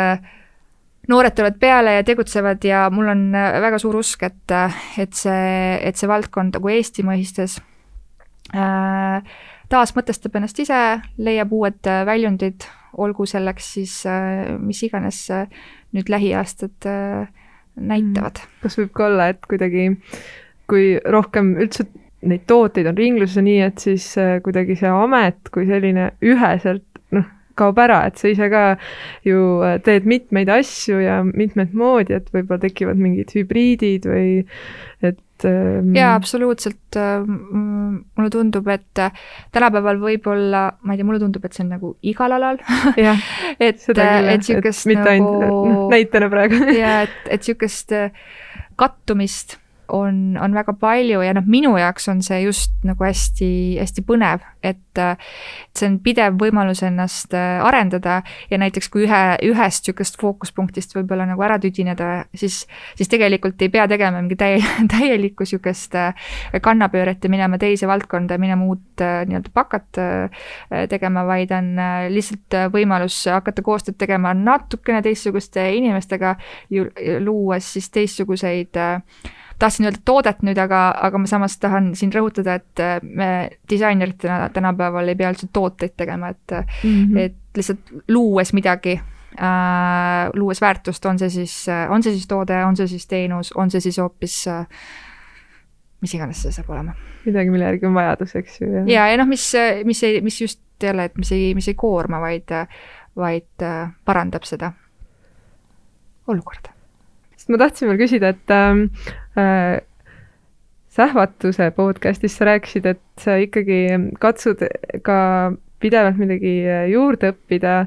[1.08, 4.54] noored tulevad peale ja tegutsevad ja mul on väga suur usk, et,
[4.98, 7.58] et see, et see valdkond nagu Eesti mõistes
[8.54, 9.22] äh,
[9.68, 15.46] taas mõtestab ennast ise, leiab uued väljundid olgu selleks siis äh, mis iganes äh,
[15.96, 17.30] nüüd lähiaastad äh,
[17.76, 18.42] näitavad.
[18.42, 18.62] Mm.
[18.62, 19.88] kas võib ka olla, et kuidagi,
[20.70, 21.86] kui rohkem üldse
[22.22, 24.06] neid tooteid on ringluses nii, et siis
[24.44, 27.26] kuidagi see amet kui selline üheselt noh,
[27.58, 28.62] kaob ära, et sa ise ka
[29.26, 29.42] ju
[29.86, 34.42] teed mitmeid asju ja mitmed moodi, et võib-olla tekivad mingid hübriidid või
[35.02, 35.94] et ähm....
[35.96, 36.96] jaa, absoluutselt.
[36.96, 39.24] Ähm, mulle tundub, et äh,
[39.54, 42.60] tänapäeval võib-olla, ma ei tea, mulle tundub, et see on nagu igal alal
[43.58, 43.82] et,
[44.36, 45.34] et sihukest nagu.
[45.42, 48.14] Noh, näitena praegu jaa, et, et sihukest äh,
[48.78, 49.58] kattumist
[49.88, 54.78] on, on väga palju ja noh, minu jaoks on see just nagu hästi-hästi põnev, et
[55.76, 58.20] see on pidev võimalus ennast äh, arendada
[58.50, 62.62] ja näiteks kui ühe, ühest niisugust fookuspunktist võib-olla nagu ära tüdineda, siis,
[62.98, 64.60] siis tegelikult ei pea tegema mingi täie,
[64.94, 66.30] täielikku niisugust äh,
[66.62, 70.00] kannapööret ja minema teise valdkonda, minema uut äh, nii-öelda pakat
[70.88, 71.74] tegema, vaid on
[72.12, 76.34] lihtsalt võimalus hakata koostööd tegema natukene teistsuguste inimestega,
[77.24, 79.00] luues siis teistsuguseid äh,
[79.62, 83.30] tahtsin öelda toodet nüüd, aga, aga ma samas tahan siin rõhutada, et äh, me
[83.70, 87.18] disaineritena tänapäeval ei pea üldse tooteid tegema, et mm, -hmm.
[87.18, 91.56] et lihtsalt luues midagi äh,, luues väärtust, on see siis,
[91.88, 94.66] on see siis toode, on see siis teenus, on see siis hoopis äh,
[96.02, 96.94] mis iganes see saab olema.
[97.24, 98.68] midagi, mille järgi on vajadus, eks ju.
[98.72, 99.46] ja, ja, ja noh, mis,
[99.84, 102.50] mis ei, mis just jälle, et mis ei, mis ei koorma, vaid,
[103.16, 104.72] vaid äh, parandab seda
[106.26, 106.72] olukorda
[107.42, 109.21] sest ma tahtsin veel küsida, et ähm, äh,
[110.92, 113.86] Sähvatuse podcast'is sa rääkisid, et sa ikkagi
[114.20, 114.60] katsud
[115.02, 115.18] ka
[115.80, 117.78] pidevalt midagi äh, juurde õppida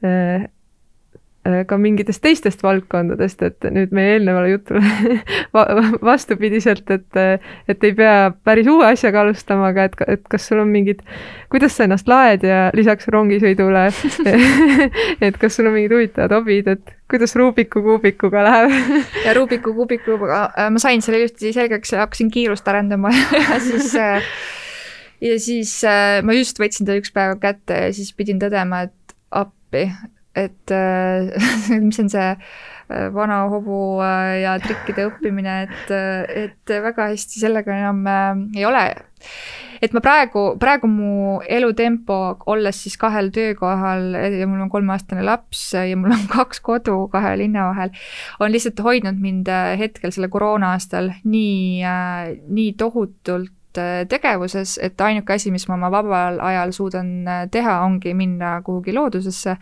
[0.00, 0.46] äh,
[1.44, 5.18] Äh, ka mingitest teistest valdkondadest, et nüüd meie eelnevale jutule
[6.08, 7.18] vastupidiselt, et,
[7.68, 11.02] et ei pea päris uue asjaga alustama, aga et, et kas sul on mingid,
[11.52, 13.84] kuidas sa ennast laed ja lisaks rongisõidule
[15.26, 18.74] et kas sul on mingid huvitavad hobid, et kuidas Rubiku kuubikuga läheb.
[19.24, 23.14] Ja Rubiku kuubikuga äh, ma sain selle ilusti selgeks ja hakkasin kiirust arendama
[23.50, 24.34] ja siis äh,
[25.22, 25.78] ja siis
[26.26, 29.88] ma just võtsin ta üks päev kätte ja siis pidin tõdema, et appi,
[30.34, 31.30] et äh,
[31.86, 32.54] mis on see äh,
[32.88, 35.92] vana hobu äh, ja trikkide õppimine, et,
[36.44, 38.04] et väga hästi sellega enam
[38.54, 38.84] ei ole.
[39.84, 42.18] et ma praegu, praegu mu elutempo,
[42.52, 47.34] olles siis kahel töökohal ja mul on kolmeaastane laps ja mul on kaks kodu kahe
[47.40, 47.92] linna vahel,
[48.40, 51.82] on lihtsalt hoidnud mind hetkel selle koroona aastal nii,
[52.48, 53.52] nii tohutult
[54.08, 57.12] tegevuses, et ainuke asi, mis ma oma vabal ajal suudan
[57.50, 59.56] teha, ongi minna kuhugi loodusesse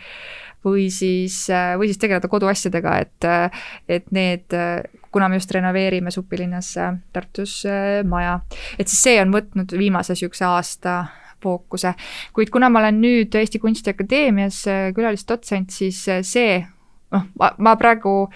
[0.64, 4.82] või siis, äh, või siis tegeleda koduasjadega, et, äh, et need, äh,
[5.12, 6.74] kuna me just renoveerime supilinnas
[7.12, 7.64] Tartus
[8.08, 8.40] maja,
[8.78, 11.06] et siis see on võtnud viimase niisuguse aasta
[11.42, 11.94] fookuse.
[12.32, 16.64] kuid kuna ma olen nüüd Eesti Kunstiakadeemias külalisdotsent, siis see,
[17.10, 17.26] noh,
[17.58, 18.30] ma praegu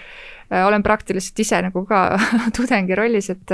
[0.65, 2.19] olen praktiliselt ise nagu ka
[2.57, 3.51] tudengi rollis, et,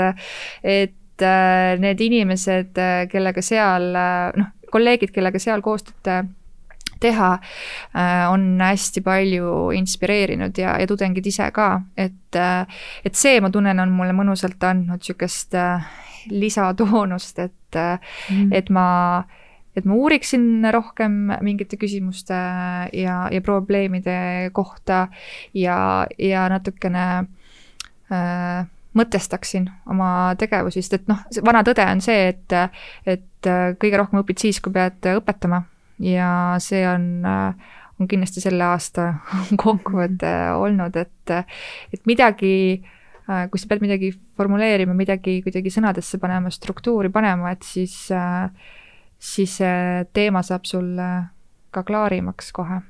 [0.62, 0.92] et
[1.22, 3.92] need inimesed, kellega seal,
[4.36, 6.30] noh, kolleegid, kellega seal koostööd
[7.04, 7.30] teha,
[8.32, 11.68] on hästi palju inspireerinud ja, ja tudengid ise ka,
[12.00, 12.38] et,
[13.04, 15.54] et see, ma tunnen, on mulle mõnusalt andnud niisugust
[16.32, 18.88] lisatoonust, et mm., et ma
[19.74, 22.36] et ma uuriksin rohkem mingite küsimuste
[22.94, 25.08] ja, ja probleemide kohta
[25.54, 27.06] ja, ja natukene
[28.14, 32.56] äh, mõtestaksin oma tegevusi, sest et noh, vana tõde on see, et,
[33.10, 33.48] et
[33.80, 35.64] kõige rohkem õpid siis, kui pead õpetama
[36.02, 36.28] ja
[36.62, 39.10] see on, on kindlasti selle aasta
[39.64, 41.34] kokkuvõte olnud, et,
[41.94, 42.54] et midagi,
[43.26, 48.48] kui sa pead midagi formuleerima, midagi kuidagi sõnadesse panema, struktuuri panema, et siis äh,
[49.24, 50.98] siis see teema saab sul
[51.74, 52.80] ka klaarimaks kohe.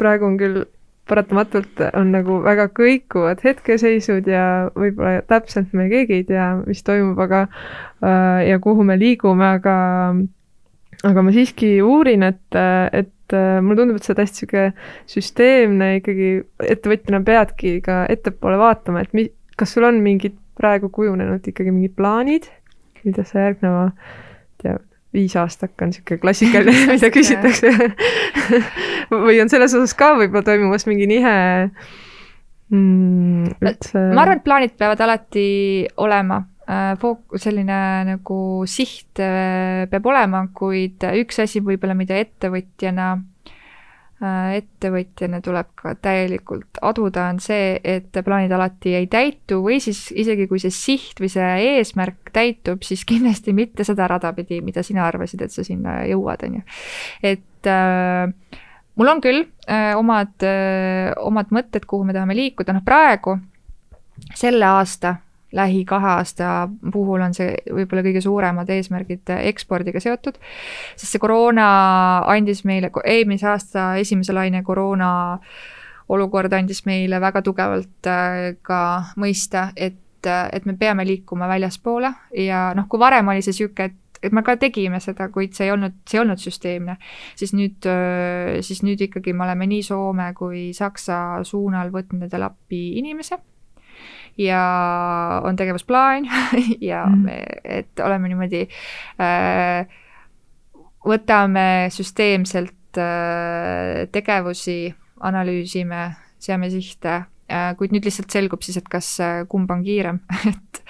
[0.00, 0.64] praegu on küll
[1.10, 4.44] paratamatult on nagu väga kõikuvad hetkeseisud ja
[4.74, 9.76] võib-olla täpselt me keegi ei tea, mis toimub, aga äh, ja kuhu me liigume, aga
[11.06, 14.66] aga ma siiski uurin, et, et äh, mulle tundub, et sa oled hästi niisugune
[15.10, 16.30] süsteemne ikkagi,
[16.76, 19.30] ettevõtjana peadki ka ettepoole vaatama, et mi-,
[19.60, 22.50] kas sul on mingid praegu kujunenud ikkagi mingid plaanid,
[23.06, 23.88] mida sa järgneva
[24.60, 24.76] tea,
[25.14, 27.72] viis aastak on niisugune klassikaline, mida küsitakse.
[29.10, 31.34] Või on selles osas ka võib-olla toimumas mingi nihe?
[32.70, 34.04] Mm, üldse?
[34.14, 35.48] ma arvan, et plaanid peavad alati
[36.02, 36.44] olema.
[36.70, 38.40] Äh, fook-, selline nagu
[38.70, 43.16] siht äh, peab olema, kuid üks asi võib-olla, mida ettevõtjana
[44.20, 50.44] ettevõtjana tuleb ka täielikult aduda, on see, et plaanid alati ei täitu või siis isegi
[50.50, 51.46] kui see siht või see
[51.78, 56.44] eesmärk täitub, siis kindlasti mitte seda rada pidi, mida sina arvasid, et sa sinna jõuad,
[56.44, 56.66] on ju.
[57.32, 58.60] et äh,
[59.00, 63.38] mul on küll äh, omad äh,, omad mõtted, kuhu me tahame liikuda, noh praegu
[64.36, 65.16] selle aasta
[65.52, 70.38] lähi kahe aasta puhul on see võib-olla kõige suuremad eesmärgid ekspordiga seotud,
[70.94, 71.66] sest see koroona
[72.30, 75.10] andis meile, eelmise aasta esimese laine koroona
[76.10, 78.82] olukord andis meile väga tugevalt äh, ka
[79.20, 82.12] mõista, et, et me peame liikuma väljaspoole
[82.46, 85.64] ja noh, kui varem oli see niisugune, et et me ka tegime seda, kuid see
[85.64, 86.98] ei olnud, see ei olnud süsteemne,
[87.40, 92.50] siis nüüd, äh, siis nüüd ikkagi me oleme nii Soome kui Saksa suunal võtnud endale
[92.50, 93.40] appi inimese
[94.40, 96.28] ja on tegevusplaan
[96.90, 97.24] ja mm.
[97.24, 98.64] me, et oleme niimoodi
[99.20, 99.84] äh,,
[101.06, 104.94] võtame süsteemselt äh, tegevusi,
[105.26, 106.08] analüüsime,
[106.40, 110.84] seame sihte äh,, kuid nüüd lihtsalt selgub siis, et kas äh, kumb on kiirem et,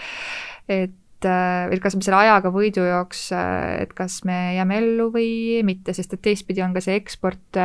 [0.69, 5.31] et äh, et kas me selle ajaga võidujooks, äh, et kas me jääme ellu või
[5.67, 7.63] mitte, sest et teistpidi on ka see eksport,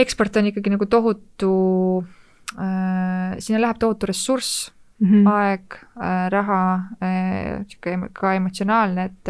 [0.00, 1.54] eksport on ikkagi nagu tohutu
[2.02, 2.16] äh,
[2.50, 5.28] sinna läheb tohutu ressurss mm, -hmm.
[5.28, 5.62] aeg
[6.02, 6.60] äh,, raha
[7.02, 9.28] äh,, sihuke ka emotsionaalne, et,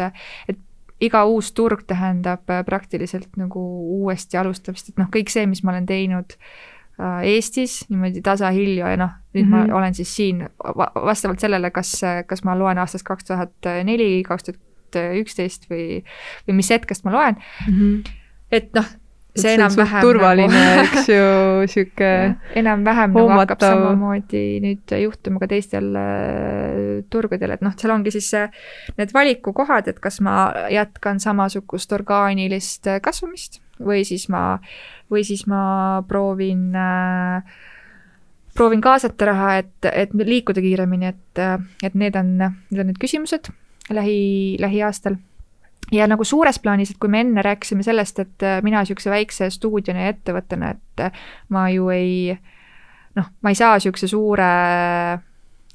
[0.49, 0.59] et
[1.01, 3.61] iga uus turg tähendab äh, praktiliselt nagu
[4.01, 8.97] uuesti alustamist, et noh, kõik see, mis ma olen teinud äh, Eestis niimoodi tasahilju ja
[8.99, 9.57] noh, nüüd mm -hmm.
[9.57, 9.77] ma mhm.
[9.79, 10.47] olen siis siin
[10.95, 14.61] vastavalt sellele, kas, kas ma loen aastast kaks tuhat neli, kaks tuhat
[15.21, 16.03] üksteist või,
[16.47, 17.73] või mis hetkest ma loen mm.
[17.73, 18.11] -hmm.
[18.51, 18.85] et noh,
[19.37, 21.25] see enam-vähem turvaline nagu, eks ju,
[21.71, 22.11] sihuke
[22.61, 28.27] enam-vähem nagu hakkab samamoodi nüüd juhtuma ka teistel äh, turgudel, et noh, seal ongi siis
[28.33, 28.45] see,
[28.99, 34.59] need valikukohad, et kas ma jätkan samasugust orgaanilist äh, kasvamist või siis ma,
[35.11, 35.63] või siis ma
[36.07, 37.55] proovin äh,
[38.55, 41.43] proovin kaasata raha, et, et liikuda kiiremini, et,
[41.87, 43.47] et need on, need on need küsimused
[43.95, 45.15] lähi, lähiaastal
[45.91, 49.49] ja nagu suures plaanis, et kui me enne rääkisime sellest, et äh, mina niisuguse väikse
[49.53, 52.37] stuudiona ja ettevõttena, et äh, ma ju ei
[53.17, 54.51] noh, ma ei saa niisuguse suure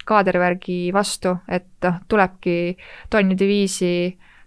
[0.07, 2.77] kaadervärgi vastu, et noh, tulebki
[3.11, 3.93] tonnide viisi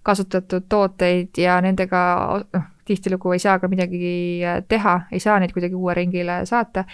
[0.05, 2.01] kasutatud tooteid ja nendega
[2.41, 4.15] noh, tihtilugu ei saa ka midagi
[4.45, 6.85] äh, teha, ei saa neid kuidagi uue ringile saata.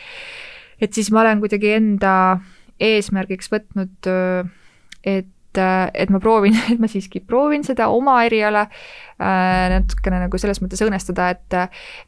[0.81, 2.15] et siis ma olen kuidagi enda
[2.83, 4.09] eesmärgiks võtnud,
[5.07, 10.19] et et, äh, et ma proovin, et ma siiski proovin seda oma eriala äh, natukene
[10.25, 11.57] nagu selles mõttes õõnestada, et,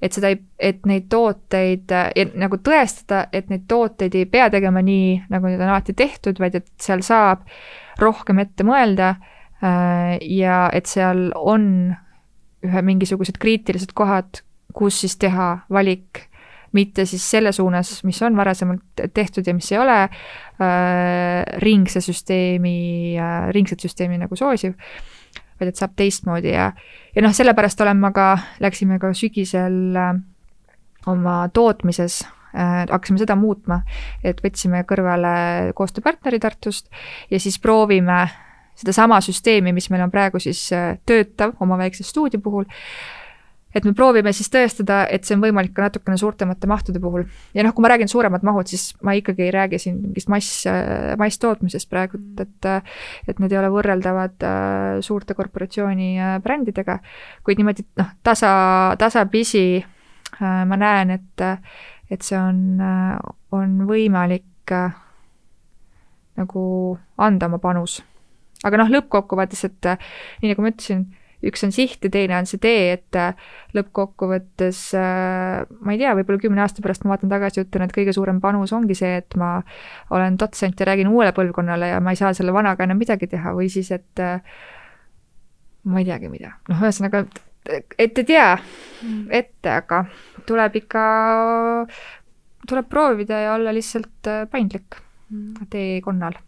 [0.02, 4.84] et seda ei, et neid tooteid ja nagu tõestada, et neid tooteid ei pea tegema
[4.86, 7.48] nii, nagu need on alati tehtud, vaid et seal saab
[8.02, 11.96] rohkem ette mõelda äh, ja et seal on
[12.66, 14.42] ühe mingisugused kriitilised kohad,
[14.78, 16.27] kus siis teha valik
[16.76, 23.18] mitte siis selle suunas, mis on varasemalt tehtud ja mis ei ole äh, ringse süsteemi
[23.20, 24.74] äh,, ringset süsteemi nagu soosiv,
[25.60, 26.72] vaid et saab teistmoodi ja,
[27.16, 28.32] ja noh, sellepärast olen ma ka,
[28.64, 30.18] läksime ka sügisel äh,
[31.08, 32.22] oma tootmises
[32.56, 33.82] äh, hakkasime seda muutma,
[34.24, 36.92] et võtsime kõrvale koostööpartneri Tartust
[37.32, 38.26] ja siis proovime
[38.78, 42.68] sedasama süsteemi, mis meil on praegu siis äh, töötav oma väikse stuudio puhul
[43.76, 47.26] et me proovime siis tõestada, et see on võimalik ka natukene suurtemate mahtude puhul.
[47.54, 50.64] ja noh, kui ma räägin suuremad mahud, siis ma ikkagi ei räägi siin mingist mass,
[51.20, 52.70] masstootmisest praegu, et
[53.28, 54.48] et need ei ole võrreldavad
[55.06, 57.00] suurte korporatsiooni brändidega,
[57.44, 58.52] kuid niimoodi noh, tasa,
[59.00, 59.84] tasapisi
[60.40, 61.46] ma näen, et,
[62.12, 62.82] et see on,
[63.56, 64.76] on võimalik
[66.38, 66.64] nagu
[67.18, 68.02] anda oma panus.
[68.66, 69.94] aga noh, lõppkokkuvõttes, et
[70.42, 71.08] nii nagu ma ütlesin
[71.46, 73.36] üks on siht ja teine on see tee, et äh,
[73.78, 77.94] lõppkokkuvõttes äh, ma ei tea, võib-olla kümne aasta pärast ma vaatan tagasi ja ütlen, et
[77.96, 79.60] kõige suurem panus ongi see, et ma
[80.14, 83.54] olen dotsent ja räägin uuele põlvkonnale ja ma ei saa selle vanaga enam midagi teha
[83.58, 84.42] või siis, et äh,
[85.88, 87.28] ma ei teagi, mida, noh, ühesõnaga,
[87.70, 88.50] et ei tea
[89.38, 90.04] ette, aga
[90.48, 91.06] tuleb ikka,
[92.68, 94.98] tuleb proovida ja olla lihtsalt paindlik
[95.30, 95.70] mm.
[95.70, 96.42] teekonnal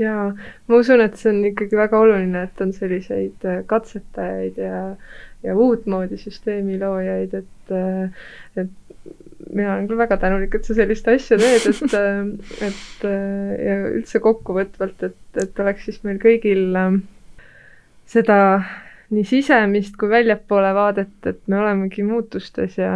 [0.00, 0.32] jaa,
[0.68, 4.84] ma usun, et see on ikkagi väga oluline, et on selliseid äh, katsetajaid ja,
[5.44, 8.70] ja uutmoodi süsteemi loojaid, et, äh, et
[9.52, 13.08] mina olen küll väga tänulik, et sa sellist asja teed, et, äh, et
[13.66, 16.78] ja üldse kokkuvõtvalt, et, et oleks siis meil kõigil
[18.08, 18.38] seda
[19.12, 22.94] nii sisemist kui väljapoole vaadet, et me olemegi muutustes ja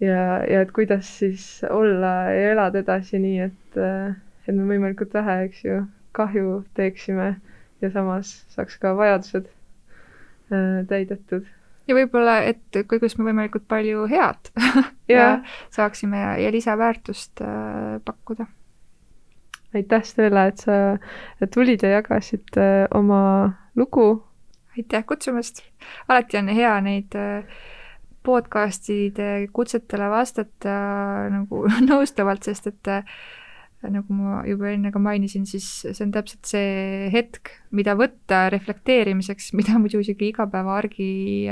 [0.00, 3.78] ja, ja et kuidas siis olla ja elada edasi nii, et
[4.48, 5.82] et me võimalikult vähe, eks ju,
[6.14, 7.34] kahju teeksime
[7.82, 9.48] ja samas saaks ka vajadused
[10.52, 11.46] äh, täidetud.
[11.88, 14.52] ja võib-olla, et kuidas me võimalikult palju head
[15.14, 15.40] ja
[15.74, 18.46] saaksime ja, ja lisaväärtust äh, pakkuda.
[19.74, 24.24] aitäh, Stella, et sa tulid ja jagasid äh, oma lugu.
[24.78, 25.62] aitäh kutsumast,
[26.08, 27.16] alati on hea neid
[28.24, 30.74] podcast'ide kutsetele vastata
[31.30, 32.94] nagu nõustavalt, sest et
[33.92, 39.52] nagu ma juba enne ka mainisin, siis see on täpselt see hetk, mida võtta reflekteerimiseks,
[39.58, 41.50] mida muidu isegi igapäeva argi,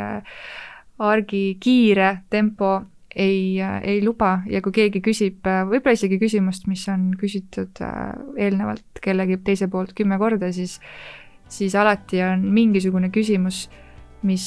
[1.03, 2.79] argi kiire tempo
[3.15, 4.41] ei, ei luba.
[4.49, 7.83] Ja kui keegi küsib võib-olla isegi küsimust, mis on küsitud
[8.37, 10.79] eelnevalt kellegi teise poolt kümme korda, siis,
[11.53, 13.67] siis alati on mingisugune küsimus,
[14.27, 14.47] mis,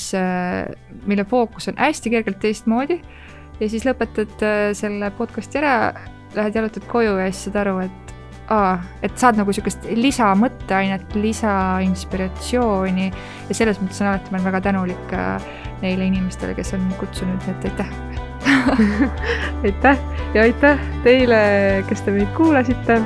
[1.06, 3.00] mille fookus on hästi kergelt teistmoodi.
[3.60, 4.42] Ja siis lõpetad
[4.76, 5.76] selle podcast'i ära
[6.38, 8.14] lähed jalutad koju ja siis saad aru, et
[8.54, 14.62] aa, et saad nagu niisugust lisamõtteainet, lisainspiratsiooni ja selles mõttes on alati, ma olen väga
[14.70, 15.48] tänulik äh,
[15.82, 17.94] neile inimestele, kes on kutsunud, nii et aitäh.
[19.66, 20.02] Aitäh!
[20.36, 21.40] Ja aitäh teile,
[21.90, 23.02] kes te meid kuulasite.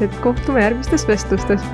[0.00, 1.64] et kohtume järgmistes vestlustes